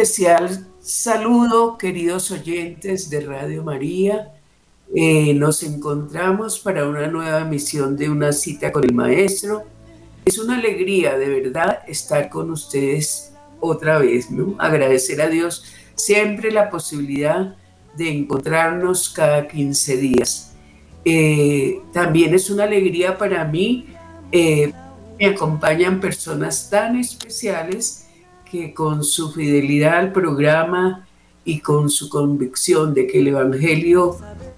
[0.00, 4.32] especial saludo, queridos oyentes de Radio María.
[4.94, 9.64] Eh, nos encontramos para una nueva emisión de una cita con el maestro.
[10.24, 14.54] Es una alegría de verdad estar con ustedes otra vez, ¿no?
[14.58, 15.66] Agradecer a Dios
[15.96, 17.56] siempre la posibilidad
[17.94, 20.54] de encontrarnos cada 15 días.
[21.04, 23.86] Eh, también es una alegría para mí.
[24.32, 24.72] Eh,
[25.18, 28.06] me acompañan personas tan especiales
[28.50, 31.06] que con su fidelidad al programa
[31.44, 34.16] y con su convicción de que el Evangelio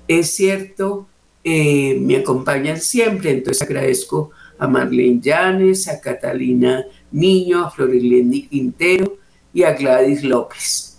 [0.08, 1.06] es cierto,
[1.44, 3.30] eh, me acompañan siempre.
[3.30, 9.16] Entonces agradezco a Marlene Llanes, a Catalina Niño, a Florilendi Quintero
[9.52, 10.98] y a Gladys López.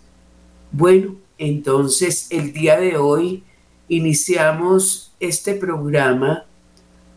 [0.71, 3.43] Bueno, entonces el día de hoy
[3.87, 6.45] iniciamos este programa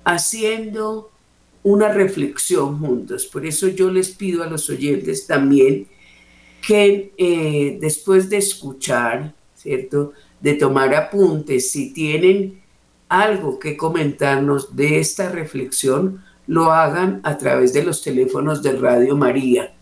[0.04, 1.10] haciendo
[1.66, 3.26] una reflexión juntos.
[3.26, 5.88] Por eso yo les pido a los oyentes también
[6.64, 10.12] que eh, después de escuchar, ¿cierto?
[10.40, 12.62] De tomar apuntes, si tienen
[13.08, 19.16] algo que comentarnos de esta reflexión, lo hagan a través de los teléfonos de Radio
[19.16, 19.74] María.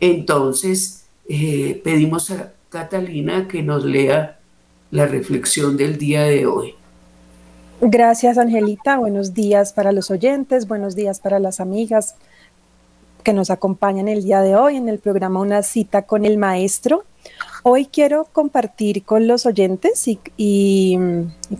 [0.00, 4.38] Entonces, eh, pedimos a Catalina que nos lea
[4.90, 6.74] la reflexión del día de hoy.
[7.80, 8.98] Gracias, Angelita.
[8.98, 12.16] Buenos días para los oyentes, buenos días para las amigas
[13.24, 17.04] que nos acompañan el día de hoy en el programa Una cita con el maestro.
[17.62, 20.98] Hoy quiero compartir con los oyentes y,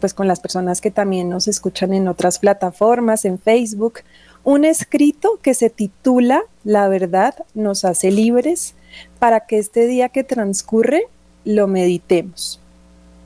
[0.01, 4.01] pues con las personas que también nos escuchan en otras plataformas, en Facebook,
[4.43, 8.75] un escrito que se titula La verdad nos hace libres
[9.19, 11.03] para que este día que transcurre
[11.45, 12.61] lo meditemos.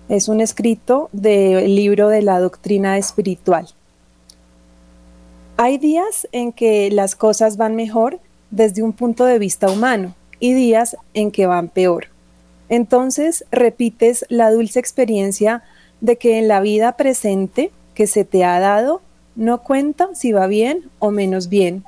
[0.08, 3.68] Es un escrito del libro de la doctrina espiritual.
[5.56, 8.18] Hay días en que las cosas van mejor
[8.50, 12.13] desde un punto de vista humano y días en que van peor.
[12.68, 15.62] Entonces repites la dulce experiencia
[16.00, 19.00] de que en la vida presente que se te ha dado
[19.36, 21.84] no cuenta si va bien o menos bien,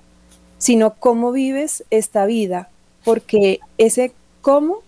[0.59, 2.69] sino cómo vives esta vida,
[3.05, 4.79] porque ese cómo,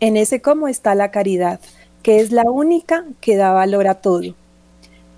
[0.00, 1.60] en ese cómo está la caridad,
[2.02, 4.34] que es la única que da valor a todo.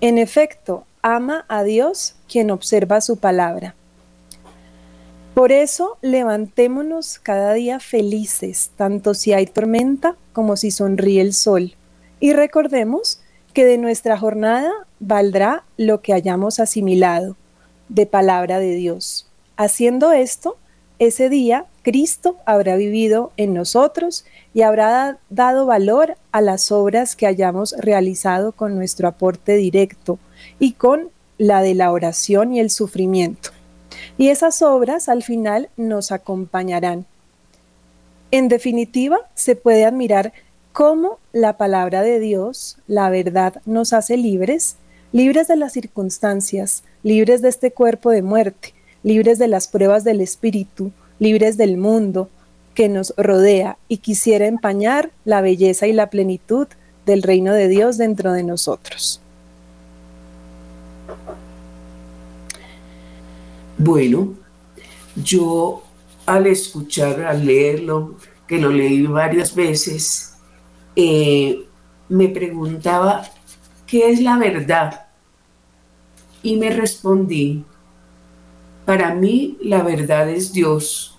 [0.01, 3.75] En efecto, ama a Dios quien observa su palabra.
[5.35, 11.75] Por eso levantémonos cada día felices, tanto si hay tormenta como si sonríe el sol,
[12.21, 13.19] y recordemos
[13.51, 17.35] que de nuestra jornada valdrá lo que hayamos asimilado
[17.89, 19.29] de palabra de Dios.
[19.57, 20.55] Haciendo esto,
[20.99, 24.23] ese día Cristo habrá vivido en nosotros
[24.53, 30.17] y habrá dado valor a las obras que hayamos realizado con nuestro aporte directo
[30.59, 33.54] y con la de la oración y el sufrimiento.
[34.17, 37.05] Y esas obras al final nos acompañarán.
[38.31, 40.33] En definitiva, se puede admirar
[40.73, 44.75] cómo la palabra de Dios, la verdad, nos hace libres,
[45.11, 48.73] libres de las circunstancias, libres de este cuerpo de muerte,
[49.03, 52.29] libres de las pruebas del espíritu, libres del mundo
[52.73, 56.67] que nos rodea y quisiera empañar la belleza y la plenitud
[57.05, 59.21] del reino de Dios dentro de nosotros.
[63.77, 64.35] Bueno,
[65.15, 65.83] yo
[66.25, 68.15] al escuchar, al leerlo,
[68.47, 70.35] que lo leí varias veces,
[70.95, 71.65] eh,
[72.07, 73.23] me preguntaba,
[73.85, 75.07] ¿qué es la verdad?
[76.41, 77.65] Y me respondí,
[78.85, 81.17] para mí la verdad es Dios.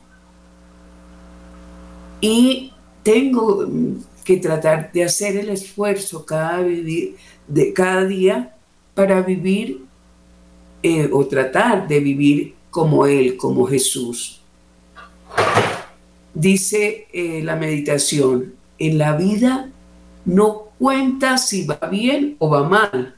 [2.22, 2.72] Y
[3.02, 3.66] tengo
[4.25, 8.56] que tratar de hacer el esfuerzo cada, de cada día
[8.94, 9.86] para vivir
[10.82, 14.43] eh, o tratar de vivir como Él, como Jesús.
[16.34, 19.70] Dice eh, la meditación, en la vida
[20.26, 23.17] no cuenta si va bien o va mal,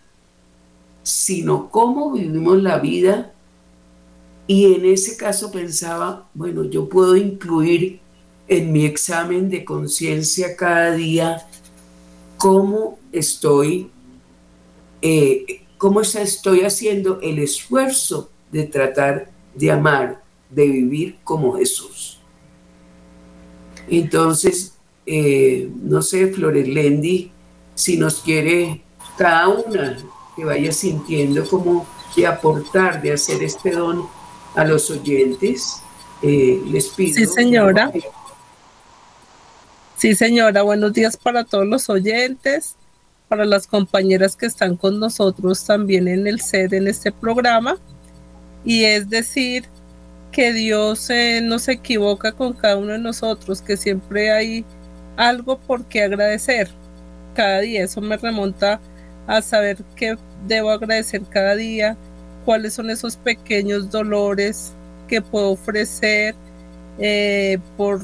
[1.03, 3.33] sino cómo vivimos la vida.
[4.47, 7.99] Y en ese caso pensaba, bueno, yo puedo incluir
[8.47, 11.49] en mi examen de conciencia cada día
[12.37, 13.91] cómo estoy,
[15.03, 22.21] eh, cómo estoy haciendo el esfuerzo de tratar de amar, de vivir como Jesús.
[23.89, 24.75] Entonces,
[25.07, 27.33] eh, no sé, Florendi,
[27.75, 28.83] si nos quiere
[29.17, 29.97] cada una
[30.37, 31.87] que vaya sintiendo como
[32.19, 34.07] de aportar, de hacer este don
[34.55, 35.81] a los oyentes.
[36.23, 37.15] Eh, les pido.
[37.15, 37.93] Sí, señora.
[39.97, 40.63] Sí, señora.
[40.63, 42.77] Buenos días para todos los oyentes,
[43.29, 47.79] para las compañeras que están con nosotros también en el SED en este programa.
[48.65, 49.65] Y es decir,
[50.33, 54.65] que Dios eh, no se equivoca con cada uno de nosotros, que siempre hay
[55.17, 56.69] algo por qué agradecer
[57.35, 57.85] cada día.
[57.85, 58.81] Eso me remonta
[59.27, 60.17] a saber qué
[60.47, 61.97] debo agradecer cada día,
[62.45, 64.73] cuáles son esos pequeños dolores
[65.09, 66.35] que puedo ofrecer
[66.99, 68.01] eh, por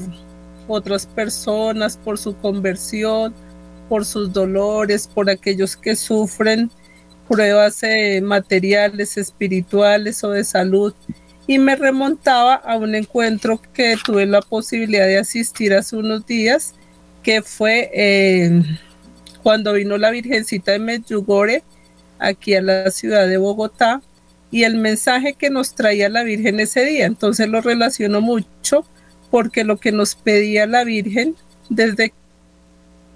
[0.67, 3.33] otras personas, por su conversión,
[3.87, 6.71] por sus dolores, por aquellos que sufren
[7.27, 10.93] pruebas eh, materiales, espirituales o de salud
[11.47, 16.73] y me remontaba a un encuentro que tuve la posibilidad de asistir hace unos días,
[17.21, 18.63] que fue eh,
[19.43, 21.63] cuando vino la Virgencita de Medjugorje
[22.17, 24.01] aquí a la ciudad de Bogotá
[24.49, 27.05] y el mensaje que nos traía la Virgen ese día.
[27.05, 28.85] Entonces lo relaciono mucho
[29.29, 31.35] porque lo que nos pedía la Virgen
[31.69, 32.13] desde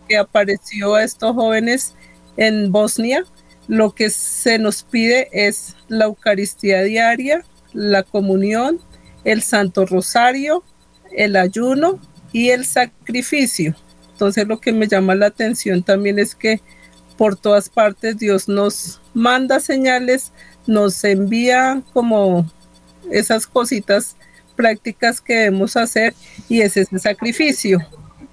[0.08, 1.96] que apareció a estos jóvenes
[2.38, 3.24] en Bosnia,
[3.70, 8.82] lo que se nos pide es la Eucaristía diaria, la comunión,
[9.24, 10.64] el Santo Rosario,
[11.16, 12.00] el ayuno
[12.34, 13.76] y el sacrificio.
[14.12, 16.60] Entonces lo que me llama la atención también es que
[17.16, 20.32] por todas partes Dios nos manda señales,
[20.66, 22.52] nos envía como
[23.12, 24.16] esas cositas
[24.56, 26.16] prácticas que debemos hacer
[26.50, 27.80] y es ese sacrificio.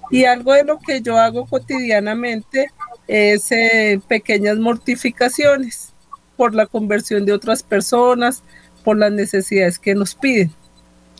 [0.09, 2.71] Y algo de lo que yo hago cotidianamente
[3.07, 5.93] es eh, pequeñas mortificaciones
[6.35, 8.43] por la conversión de otras personas,
[8.83, 10.51] por las necesidades que nos piden.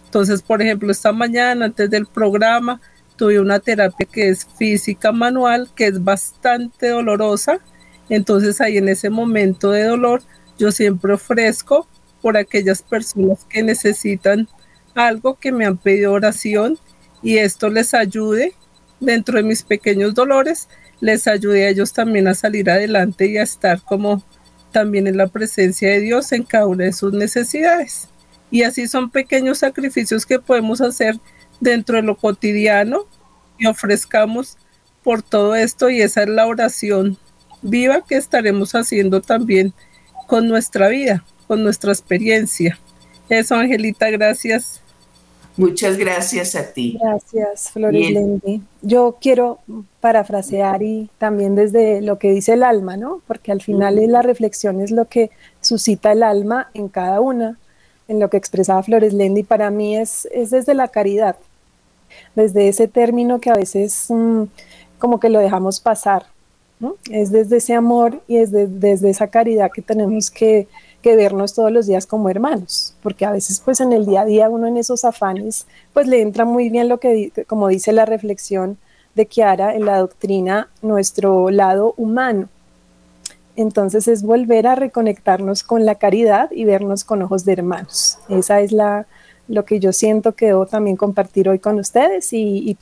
[0.05, 2.79] Entonces, por ejemplo, esta mañana antes del programa
[3.17, 7.59] tuve una terapia que es física manual, que es bastante dolorosa.
[8.09, 10.21] Entonces ahí en ese momento de dolor
[10.57, 11.87] yo siempre ofrezco
[12.21, 14.47] por aquellas personas que necesitan
[14.95, 16.79] algo que me han pedido oración
[17.21, 18.53] y esto les ayude
[18.99, 20.67] dentro de mis pequeños dolores,
[20.99, 24.23] les ayude a ellos también a salir adelante y a estar como
[24.71, 28.09] también en la presencia de Dios en cada una de sus necesidades.
[28.51, 31.19] Y así son pequeños sacrificios que podemos hacer
[31.59, 33.05] dentro de lo cotidiano
[33.57, 34.57] y ofrezcamos
[35.03, 37.17] por todo esto y esa es la oración
[37.61, 39.73] viva que estaremos haciendo también
[40.27, 42.79] con nuestra vida, con nuestra experiencia.
[43.29, 44.81] Eso, Angelita, gracias.
[45.57, 46.99] Muchas gracias a ti.
[47.01, 48.15] Gracias, Flores
[48.83, 49.57] Yo quiero
[49.99, 53.21] parafrasear y también desde lo que dice el alma, ¿no?
[53.25, 57.57] Porque al final la reflexión es lo que suscita el alma en cada una,
[58.07, 61.35] en lo que expresaba Flores Lendi, para mí es, es desde la caridad,
[62.35, 64.43] desde ese término que a veces mm,
[64.99, 66.27] como que lo dejamos pasar,
[66.79, 66.97] ¿no?
[67.09, 70.67] Es desde ese amor y es desde esa caridad que tenemos que
[71.01, 74.25] que vernos todos los días como hermanos, porque a veces pues en el día a
[74.25, 78.05] día uno en esos afanes pues le entra muy bien lo que, como dice la
[78.05, 78.77] reflexión
[79.15, 82.49] de Kiara en la doctrina, nuestro lado humano.
[83.55, 88.19] Entonces es volver a reconectarnos con la caridad y vernos con ojos de hermanos.
[88.29, 89.07] Esa es la,
[89.47, 92.77] lo que yo siento que debo también compartir hoy con ustedes y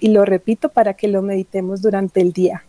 [0.00, 2.64] lo repito para que lo meditemos durante el día.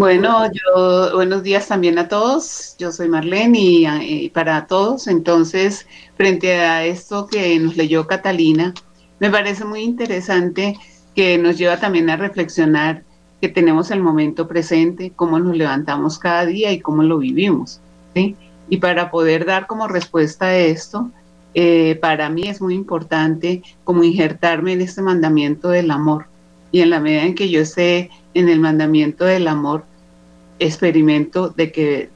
[0.00, 2.74] Bueno, yo buenos días también a todos.
[2.78, 8.72] Yo soy Marlene y, eh, para todos, entonces, frente a esto que nos leyó Catalina,
[9.18, 10.78] me parece muy interesante
[11.14, 13.04] que nos lleva también a reflexionar
[13.42, 17.82] que tenemos el momento presente, cómo nos levantamos cada día y cómo lo vivimos.
[18.14, 21.10] Y para poder dar como respuesta a esto,
[21.52, 26.24] eh, para mí es muy importante como injertarme en este mandamiento del amor.
[26.72, 29.89] Y en la medida en que yo esté en el mandamiento del amor,
[30.60, 32.10] experimento de que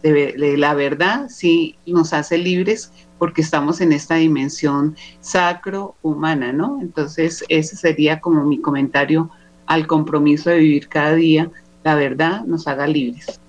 [0.56, 6.78] la verdad sí nos hace libres porque estamos en esta dimensión sacro-humana, ¿no?
[6.80, 9.30] Entonces, ese sería como mi comentario
[9.66, 11.50] al compromiso de vivir cada día,
[11.82, 13.40] la verdad nos haga libres.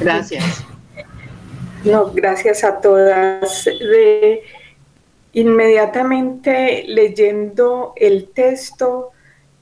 [0.00, 0.64] Gracias.
[1.84, 3.64] No, gracias a todas.
[3.64, 4.42] De,
[5.34, 9.10] inmediatamente leyendo el texto,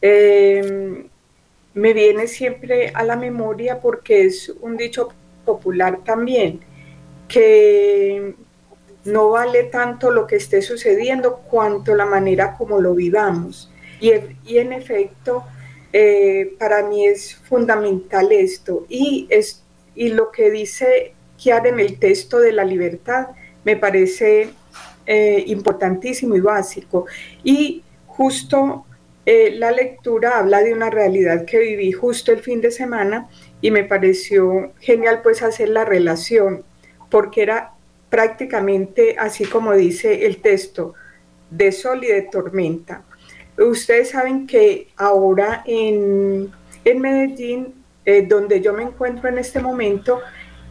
[0.00, 1.06] eh,
[1.74, 5.08] me viene siempre a la memoria porque es un dicho
[5.44, 6.60] popular también,
[7.28, 8.34] que
[9.04, 13.70] no vale tanto lo que esté sucediendo cuanto la manera como lo vivamos.
[14.00, 14.10] Y,
[14.58, 15.44] en efecto,
[15.92, 18.84] eh, para mí es fundamental esto.
[18.88, 19.62] Y, es,
[19.94, 23.28] y lo que dice Kiara en el texto de la libertad
[23.64, 24.50] me parece
[25.06, 27.06] eh, importantísimo y básico.
[27.44, 28.86] Y justo
[29.24, 33.28] eh, la lectura habla de una realidad que viví justo el fin de semana
[33.60, 36.64] y me pareció genial pues hacer la relación,
[37.08, 37.74] porque era
[38.10, 40.94] prácticamente así como dice el texto,
[41.50, 43.04] de sol y de tormenta.
[43.58, 46.50] Ustedes saben que ahora en,
[46.84, 47.74] Medellín,
[48.04, 50.20] eh, donde yo me encuentro en este momento,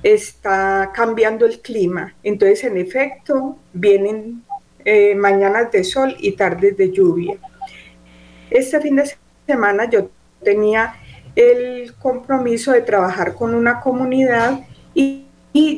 [0.04, 2.16] está cambiando el clima.
[2.24, 4.44] Entonces, en efecto, vienen
[4.84, 7.38] eh, mañanas de sol y tardes de lluvia.
[8.52, 9.10] Este fin de
[9.48, 10.10] semana yo
[10.44, 10.94] tenía
[11.36, 14.60] el compromiso de trabajar con una comunidad
[14.94, 15.26] y,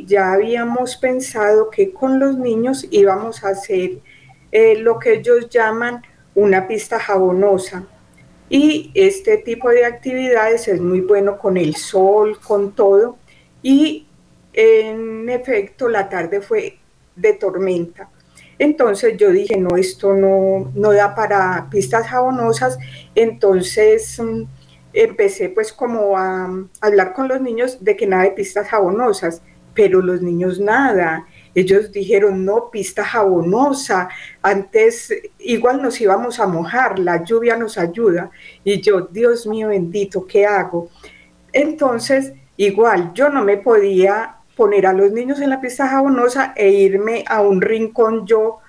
[0.06, 4.00] ya habíamos pensado que con los niños íbamos a hacer
[4.52, 6.04] eh, lo que ellos llaman
[6.36, 7.84] una pista jabonosa.
[8.50, 13.18] Y este tipo de actividades es muy bueno con el sol, con todo.
[13.64, 14.06] Y
[14.54, 16.78] en efecto, la tarde fue
[17.16, 18.10] de tormenta.
[18.60, 22.78] Entonces yo dije, no, esto no, no da para pistas jabonosas.
[23.16, 24.44] Entonces mm,
[24.94, 26.50] empecé pues como a,
[26.82, 29.42] hablar con los niños de que nada de pistas jabonosas,
[29.74, 31.26] pero los niños nada.
[31.56, 34.10] Ellos dijeron, no, pista jabonosa.
[34.42, 38.32] Antes igual nos íbamos a mojar, la lluvia nos ayuda.
[38.64, 40.90] Y yo, Dios mío bendito, ¿qué hago?
[41.52, 46.70] Entonces, igual, yo no me podía poner a los niños en la pista jabonosa e
[46.70, 48.60] irme a un rincón yo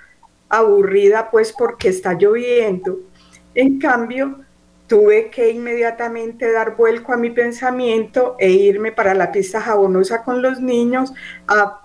[0.48, 2.98] aburrida pues porque está lloviendo.
[3.54, 4.44] En cambio,
[4.86, 10.42] tuve que inmediatamente dar vuelco a mi pensamiento e irme para la pista jabonosa con
[10.42, 11.12] los niños
[11.46, 11.80] a,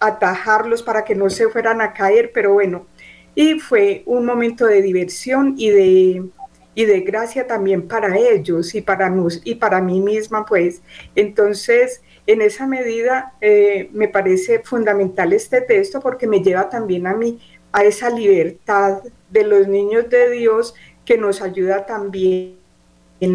[0.00, 2.86] atajarlos para que no se fueran a caer, pero bueno,
[3.34, 6.24] y fue un momento de diversión y de,
[6.74, 10.82] y de gracia también para ellos y para, nos, y para mí misma, pues.
[11.14, 17.14] Entonces, en esa medida eh, me parece fundamental este texto porque me lleva también a
[17.14, 17.40] mí
[17.72, 20.74] a esa libertad de los niños de Dios
[21.04, 22.56] que nos ayuda también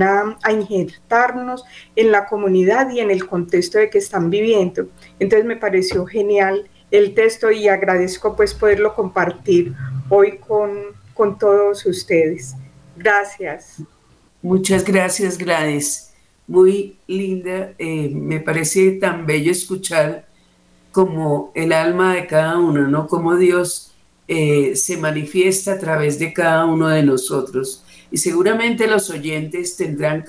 [0.01, 1.65] a, a, injertarnos
[1.95, 4.87] en la comunidad y en el contexto de que están viviendo.
[5.19, 9.73] Entonces me pareció genial el texto y agradezco pues poderlo compartir
[10.09, 12.55] hoy con, con todos ustedes.
[12.95, 13.81] Gracias.
[14.41, 16.06] Muchas gracias, Gladys
[16.47, 17.73] muy linda.
[17.77, 20.27] Eh, me parece tan bello escuchar
[20.91, 23.07] como el alma de cada uno, ¿no?
[23.07, 23.93] Como Dios
[24.27, 27.83] eh, se manifiesta a través de cada uno de nosotros.
[28.09, 30.23] Y seguramente los oyentes tendrán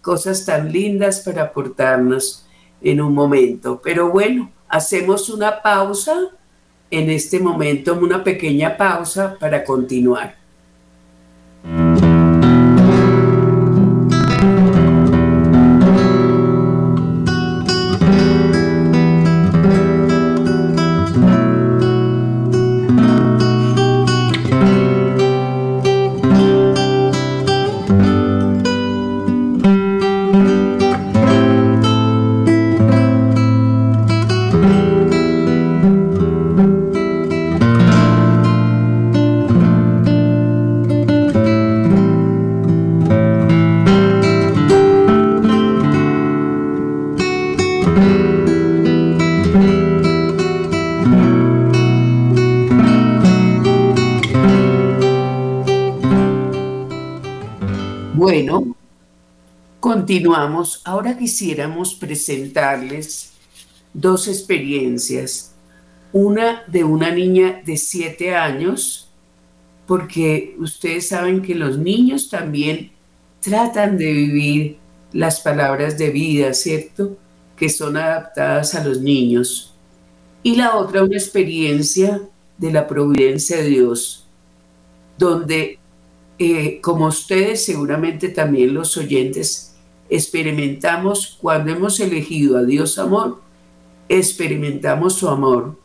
[0.00, 2.46] cosas tan lindas para aportarnos
[2.82, 3.80] en un momento.
[3.82, 6.30] Pero bueno, hacemos una pausa
[6.90, 10.43] en este momento, una pequeña pausa para continuar.
[60.04, 60.82] Continuamos.
[60.84, 63.32] Ahora quisiéramos presentarles
[63.94, 65.54] dos experiencias.
[66.12, 69.10] Una de una niña de siete años,
[69.86, 72.90] porque ustedes saben que los niños también
[73.40, 74.76] tratan de vivir
[75.14, 77.16] las palabras de vida, ¿cierto?
[77.56, 79.74] Que son adaptadas a los niños.
[80.42, 82.20] Y la otra, una experiencia
[82.58, 84.26] de la providencia de Dios,
[85.16, 85.78] donde,
[86.38, 89.73] eh, como ustedes seguramente también los oyentes,
[90.08, 93.40] experimentamos cuando hemos elegido a Dios amor,
[94.08, 95.76] experimentamos su amor.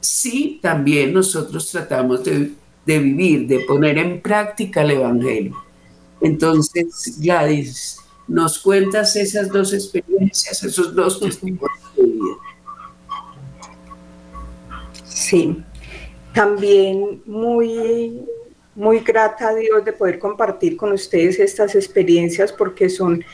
[0.00, 2.52] Sí, también nosotros tratamos de,
[2.84, 5.56] vivir, de poner en práctica el Evangelio.
[6.20, 12.36] Entonces, Gladys, nos cuentas esas dos experiencias, esos dos testimonios de vida.
[15.04, 15.62] Sí,
[16.32, 18.24] también muy
[18.78, 23.24] muy grata a Dios de poder compartir con ustedes estas experiencias porque son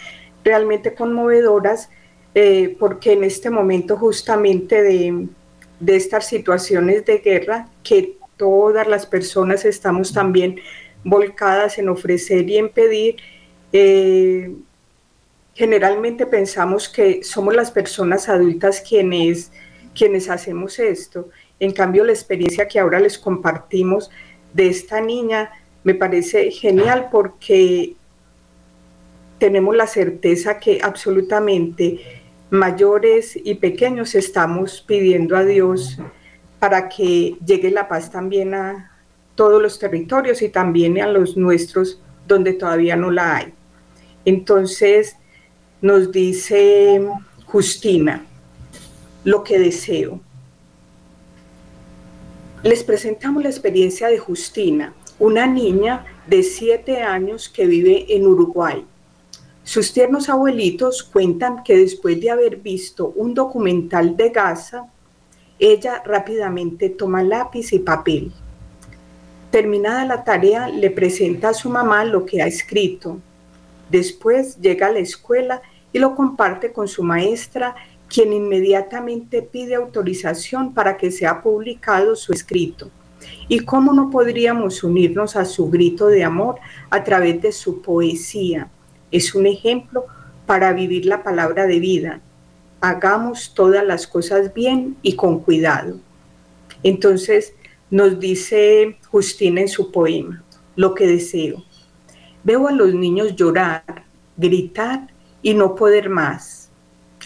[0.43, 1.91] realmente conmovedoras,
[2.35, 5.29] eh, porque en este momento justamente de,
[5.87, 10.61] estas situaciones de guerra, que todas las personas estamos también
[11.05, 13.17] volcadas en ofrecer y en pedir,
[13.71, 14.51] eh,
[15.53, 19.53] generalmente pensamos que somos las personas adultas quienes,
[19.95, 21.29] quienes hacemos esto.
[21.61, 24.11] En cambio, la experiencia que ahora les compartimos
[24.55, 25.51] de esta niña
[25.83, 27.95] Me parece genial porque
[29.39, 32.01] tenemos la certeza que absolutamente
[32.51, 35.99] mayores y pequeños estamos pidiendo a Dios
[36.59, 38.91] para que llegue la paz también a
[39.35, 43.53] todos los territorios y también a los nuestros donde todavía no la hay.
[44.25, 45.17] Entonces
[45.83, 47.07] nos dice
[47.45, 48.25] Justina,
[49.25, 50.21] lo que deseo.
[52.64, 58.87] Les presentamos la experiencia de Justina, una niña de siete años que vive en Uruguay.
[59.64, 64.87] Sus tiernos abuelitos cuentan que después de haber visto un documental de Gaza,
[65.59, 68.33] ella rápidamente toma lápiz y papel.
[69.50, 73.18] Terminada la tarea, le presenta a su mamá lo que ha escrito.
[73.90, 75.61] Después llega a la escuela
[75.92, 77.76] y lo comparte con su maestra,
[78.14, 82.88] quien inmediatamente pide autorización para que sea publicado su escrito.
[83.49, 88.71] ¿Y cómo no podríamos unirnos a su grito de amor a través de su poesía?
[89.11, 90.04] Es un ejemplo
[90.47, 92.21] para vivir la palabra de vida,
[92.80, 95.99] hagamos todas las cosas bien y con cuidado.
[96.85, 97.54] Entonces
[97.90, 100.44] nos dice Justina en su poema,
[100.76, 101.64] lo que deseo.
[102.44, 104.04] Veo a los niños llorar,
[104.37, 105.09] gritar
[105.42, 106.63] y no poder más.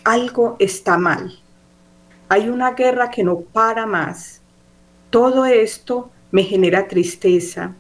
[0.05, 1.39] Algo está mal.
[2.29, 4.43] Hay una guerra que no para más.
[5.11, 7.75] Todo esto me genera tristeza.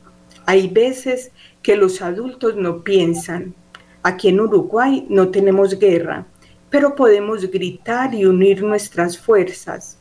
[0.46, 1.32] Hay veces
[1.62, 3.54] que los adultos no piensan.
[4.02, 6.26] Aquí en Uruguay no tenemos guerra,
[6.70, 9.98] pero podemos gritar y unir nuestras fuerzas.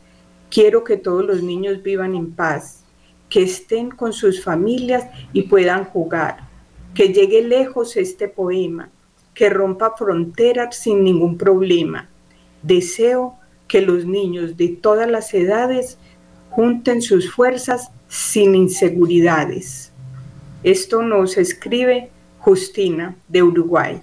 [0.50, 2.84] Quiero que todos los niños vivan en paz,
[3.30, 6.48] que estén con sus familias y puedan jugar,
[6.94, 8.90] que llegue lejos este poema,
[9.38, 12.10] que rompa fronteras sin ningún problema.
[12.64, 13.36] Deseo
[13.68, 16.00] que los niños de todas las edades
[16.50, 19.92] junten sus fuerzas sin inseguridades.
[20.64, 22.10] Esto nos escribe
[22.40, 24.02] Justina de Uruguay.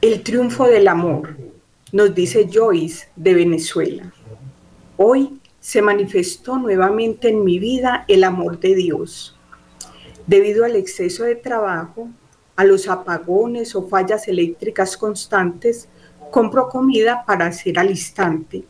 [0.00, 1.36] El triunfo del amor,
[1.92, 4.12] nos dice Joyce de Venezuela.
[4.96, 9.34] Hoy se manifestó nuevamente en mi vida el amor de Dios.
[10.26, 12.10] Debido al exceso de trabajo,
[12.54, 15.88] a los apagones o fallas eléctricas constantes,
[16.30, 18.64] compro comida para hacer al instante.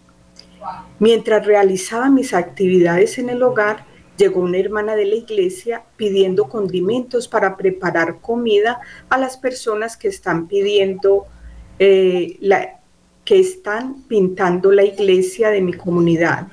[1.00, 7.26] Mientras realizaba mis actividades en el hogar, llegó una hermana de la iglesia pidiendo condimentos
[7.26, 8.78] para preparar comida
[9.08, 11.26] a las personas que están pidiendo,
[11.80, 12.38] eh,
[13.24, 16.46] que están pintando la iglesia de mi comunidad.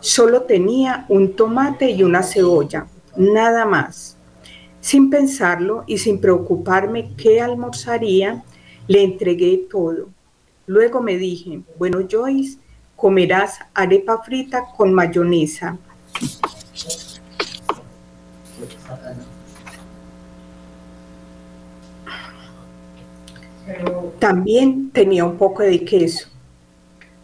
[0.00, 4.16] Solo tenía un tomate y una cebolla, nada más.
[4.80, 8.44] Sin pensarlo y sin preocuparme qué almorzaría,
[8.86, 10.08] le entregué todo.
[10.66, 12.58] Luego me dije, bueno Joyce,
[12.96, 15.78] comerás arepa frita con mayonesa.
[24.18, 26.28] También tenía un poco de queso.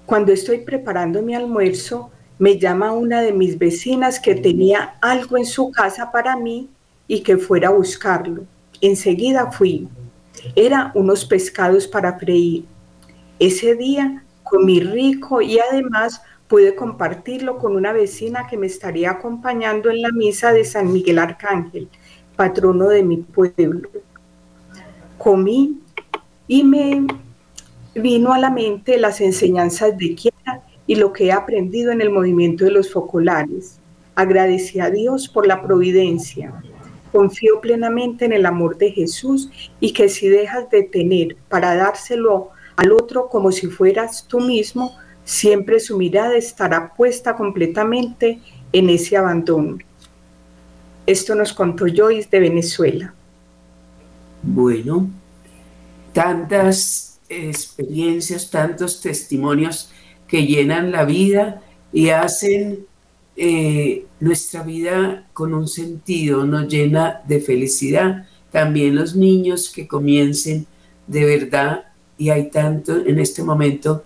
[0.07, 5.47] Cuando estoy preparando mi almuerzo, me llama una de mis vecinas que tenía algo en
[5.47, 6.69] su casa para mí
[7.07, 8.45] y que fuera a buscarlo.
[8.81, 9.89] Enseguida fui.
[10.57, 12.65] Era unos pescados para freír.
[13.39, 19.91] Ese día comí rico y además pude compartirlo con una vecina que me estaría acompañando
[19.91, 21.89] en la misa de San Miguel Arcángel,
[22.37, 23.89] patrono de mi pueblo.
[25.17, 25.81] Comí
[26.49, 27.07] y me
[27.95, 30.63] vino a la mente las enseñanzas de Kiara
[30.93, 33.79] y lo que he aprendido en el movimiento de los focolares.
[34.15, 36.53] Agradecí a Dios por la providencia.
[37.11, 39.49] Confío plenamente en el amor de Jesús
[39.81, 44.95] y que si dejas de tener para dárselo al otro como si fueras tú mismo,
[45.25, 49.79] siempre su mirada estará puesta completamente en ese abandono.
[51.07, 53.15] Esto nos contó Joyce de Venezuela.
[54.43, 55.09] Bueno,
[56.13, 59.91] tantas experiencias, tantos testimonios
[60.33, 61.61] que llenan la vida
[61.93, 62.87] y hacen
[63.37, 68.27] eh, nuestra vida con un sentido, nos llena de felicidad.
[68.51, 70.67] También los niños que comiencen
[71.07, 71.85] de verdad,
[72.17, 74.05] y hay tanto en este momento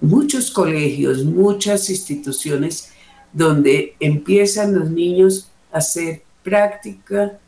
[0.00, 2.92] muchos colegios, muchas instituciones
[3.30, 7.38] donde empiezan los niños a hacer práctica,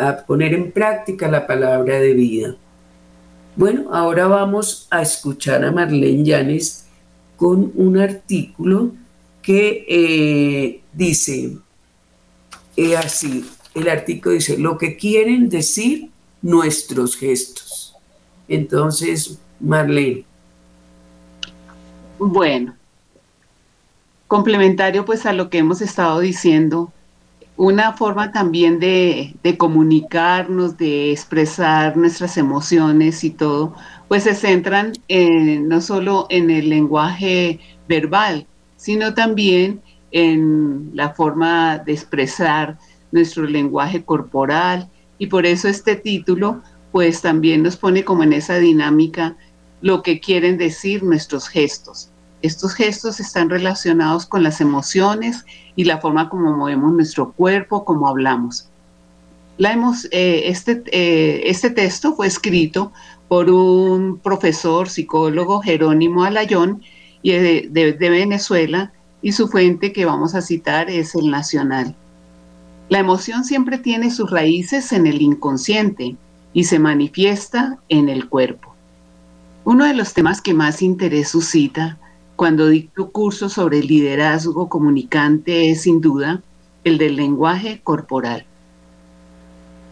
[0.00, 2.56] a poner en práctica la palabra de vida.
[3.54, 6.85] Bueno, ahora vamos a escuchar a Marlene Llanes
[7.36, 8.92] con un artículo
[9.42, 11.58] que eh, dice
[12.76, 13.44] eh, así,
[13.74, 16.10] el artículo dice, lo que quieren decir
[16.42, 17.94] nuestros gestos.
[18.48, 20.24] Entonces, Marlene.
[22.18, 22.74] Bueno,
[24.26, 26.92] complementario pues a lo que hemos estado diciendo,
[27.56, 33.74] una forma también de, comunicarnos, de expresar nuestras emociones y todo,
[34.08, 39.80] pues se centran no solo en el lenguaje verbal, sino también
[40.12, 42.78] en la forma de expresar
[43.10, 44.88] nuestro lenguaje corporal
[45.18, 49.36] y por eso este título pues también nos pone como en esa dinámica
[49.80, 52.10] lo que quieren decir nuestros gestos.
[52.42, 58.08] Estos gestos están relacionados con las emociones y la forma como movemos nuestro cuerpo, como
[58.08, 58.68] hablamos.
[59.58, 62.92] La hemos, eh, este, eh, este texto fue escrito
[63.28, 66.82] por un profesor psicólogo, Jerónimo Alayón,
[67.22, 71.96] y de, Venezuela, y su fuente que vamos a citar es el Nacional.
[72.88, 76.16] La emoción siempre tiene sus raíces en el inconsciente
[76.52, 78.74] y se manifiesta en el cuerpo.
[79.64, 81.98] Uno de los temas que más interés suscita
[82.36, 86.42] cuando dicto cursos sobre liderazgo comunicante es sin duda
[86.84, 88.46] el del lenguaje corporal.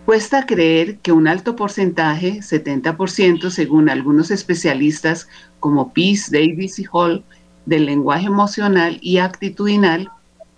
[0.05, 5.29] Cuesta creer que un alto porcentaje, 70% según algunos especialistas
[5.61, 7.25] como Peace, Davis y Hall,
[7.65, 10.11] del lenguaje emocional y actitudinal,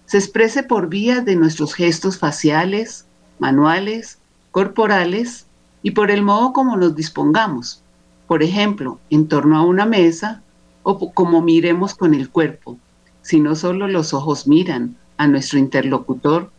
[0.07, 3.07] se exprese por vía de nuestros gestos faciales,
[3.39, 4.19] manuales,
[4.51, 5.47] corporales
[5.81, 7.85] y por el modo como nos dispongamos.
[8.27, 10.43] Por ejemplo, en torno a una mesa
[10.83, 12.79] o como miremos con el cuerpo.
[13.23, 16.51] Si no solo los ojos miran a nuestro interlocutor,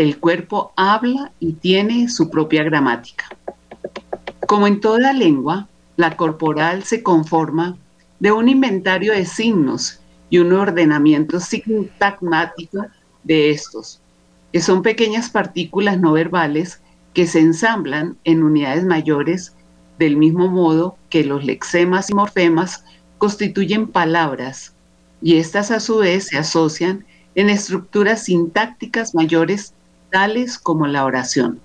[0.00, 3.26] el cuerpo habla y tiene su propia gramática.
[4.46, 7.76] Como en toda lengua, la corporal se conforma
[8.18, 12.86] de un inventario de signos y un ordenamiento sintagmático
[13.24, 14.00] de estos,
[14.54, 16.80] que son pequeñas partículas no verbales
[17.12, 19.52] que se ensamblan en unidades mayores
[19.98, 22.84] del mismo modo que los lexemas y morfemas
[23.18, 24.72] constituyen palabras
[25.20, 29.74] y estas a su vez se asocian en estructuras sintácticas mayores
[30.10, 31.60] tales como la oración.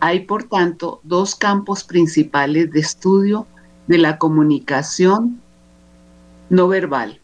[0.00, 3.46] Hay, por tanto, dos campos principales de estudio
[3.86, 5.40] de la comunicación
[6.50, 7.20] no verbal.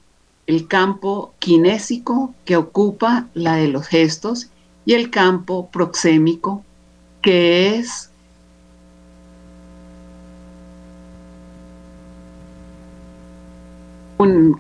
[0.47, 4.49] El campo kinésico, que ocupa la de los gestos,
[4.85, 6.64] y el campo proxémico,
[7.21, 8.11] que es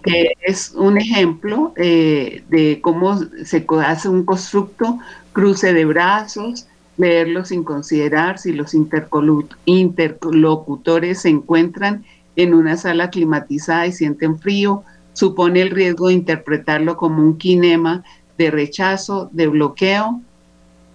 [0.04, 4.98] que es un ejemplo eh, de cómo se hace un constructo,
[5.38, 13.86] cruce de brazos, leerlo sin considerar si los interlocutores se encuentran en una sala climatizada
[13.86, 18.02] y sienten frío, supone el riesgo de interpretarlo como un kinema
[18.36, 20.20] de rechazo, de bloqueo.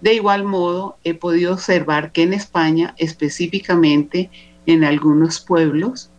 [0.02, 4.28] De igual modo, he podido observar que en España, específicamente
[4.66, 6.10] en algunos pueblos,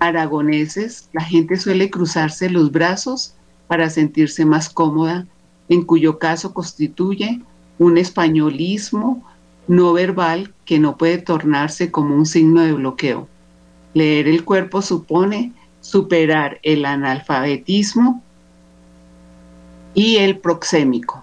[0.00, 3.32] aragoneses, la gente suele cruzarse los brazos
[3.68, 5.26] para sentirse más cómoda,
[5.68, 7.40] en cuyo caso constituye
[7.78, 9.24] un españolismo
[9.68, 13.28] no verbal que no puede tornarse como un signo de bloqueo.
[13.94, 18.22] Leer el cuerpo supone superar el analfabetismo
[19.94, 21.22] y el proxémico.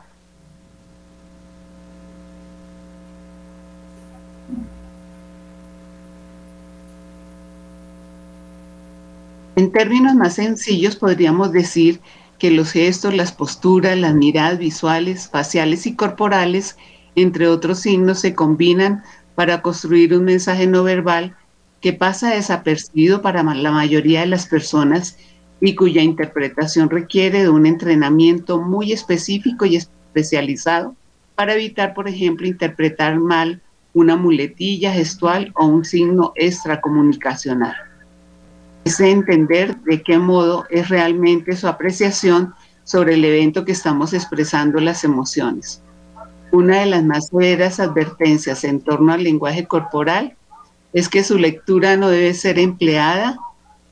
[9.56, 12.02] En términos más sencillos, podríamos decir
[12.44, 16.76] que los gestos, las posturas, las miradas visuales, faciales y corporales,
[17.16, 19.02] entre otros signos, se combinan
[19.34, 21.38] para construir un mensaje no verbal
[21.80, 25.18] que pasa desapercibido para la mayoría de las personas
[25.62, 30.98] y cuya interpretación requiere de un entrenamiento muy específico y especializado
[31.36, 33.62] para evitar, por ejemplo, interpretar mal
[33.94, 37.93] una muletilla gestual o un signo extracomunicacional
[38.86, 44.80] es entender de qué modo es realmente su apreciación sobre el evento que estamos expresando
[44.80, 45.82] las emociones.
[46.52, 50.36] Una de las más severas advertencias en torno al lenguaje corporal
[50.92, 53.38] es que su lectura no debe ser empleada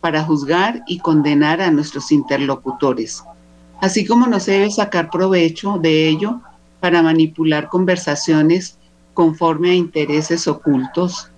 [0.02, 3.24] para juzgar y condenar a nuestros interlocutores,
[3.82, 6.42] así como no se debe sacar provecho de ello
[6.80, 8.78] para manipular conversaciones
[9.14, 11.31] conforme a intereses ocultos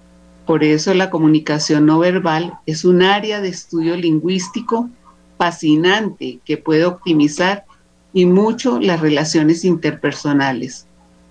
[0.45, 4.89] por eso la comunicación no verbal es un área de estudio lingüístico
[5.37, 7.65] fascinante que puede optimizar
[8.13, 10.85] y mucho las relaciones interpersonales.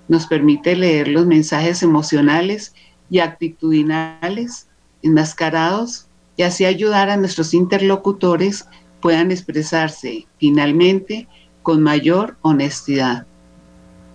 [0.09, 2.75] Nos permite leer los mensajes emocionales
[3.11, 4.69] y actitudinales
[5.03, 8.67] enmascarados y así ayudar a nuestros interlocutores
[9.01, 11.29] puedan expresarse finalmente
[11.63, 13.27] con mayor honestidad.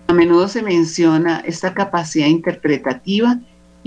[0.08, 3.38] A menudo se menciona esta capacidad interpretativa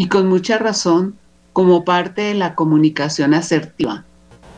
[0.02, 1.14] y con mucha razón
[1.54, 4.04] como parte de la comunicación asertiva,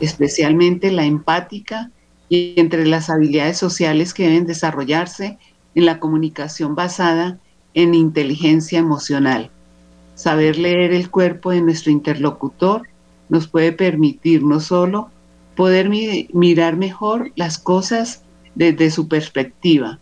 [0.00, 1.90] especialmente la empática
[2.30, 5.36] y entre las habilidades sociales que deben desarrollarse
[5.74, 7.40] en la comunicación basada
[7.74, 9.50] en inteligencia emocional.
[10.14, 12.88] Saber leer el cuerpo de nuestro interlocutor
[13.28, 15.10] nos puede permitir no solo
[15.56, 18.22] poder mirar mejor las cosas
[18.54, 19.98] desde su perspectiva,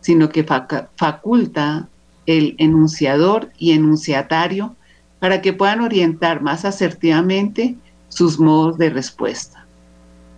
[0.00, 1.88] sino que faculta
[2.26, 4.76] el enunciador y enunciatario
[5.18, 7.76] para que puedan orientar más asertivamente
[8.08, 9.66] sus modos de respuesta.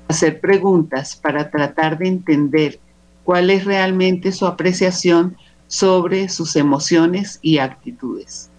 [0.08, 2.78] Hacer preguntas para tratar de entender
[3.24, 8.50] cuál es realmente su apreciación sobre sus emociones y actitudes.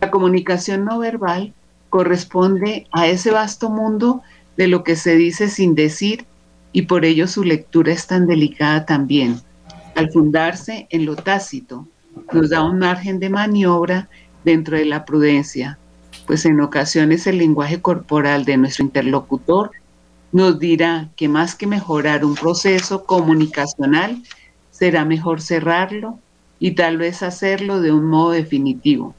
[0.00, 1.52] La comunicación no verbal
[1.90, 4.22] corresponde a ese vasto mundo
[4.56, 6.24] de lo que se dice sin decir
[6.72, 9.40] y por ello su lectura es tan delicada también.
[9.94, 11.86] Al fundarse en lo tácito,
[12.32, 14.08] nos da un margen de maniobra
[14.44, 15.78] dentro de la prudencia,
[16.26, 19.70] pues en ocasiones el lenguaje corporal de nuestro interlocutor
[20.32, 24.22] nos dirá que más que mejorar un proceso comunicacional,
[24.70, 26.18] será mejor cerrarlo
[26.58, 29.14] y tal vez hacerlo de un modo definitivo.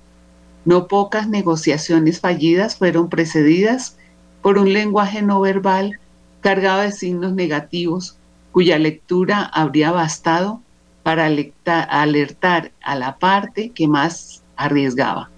[0.66, 3.98] No pocas negociaciones fallidas fueron precedidas
[4.42, 6.00] por un lenguaje no verbal
[6.42, 8.18] cargado de signos negativos
[8.52, 10.62] cuya lectura habría bastado
[11.04, 15.30] para alertar a la parte que más arriesgaba.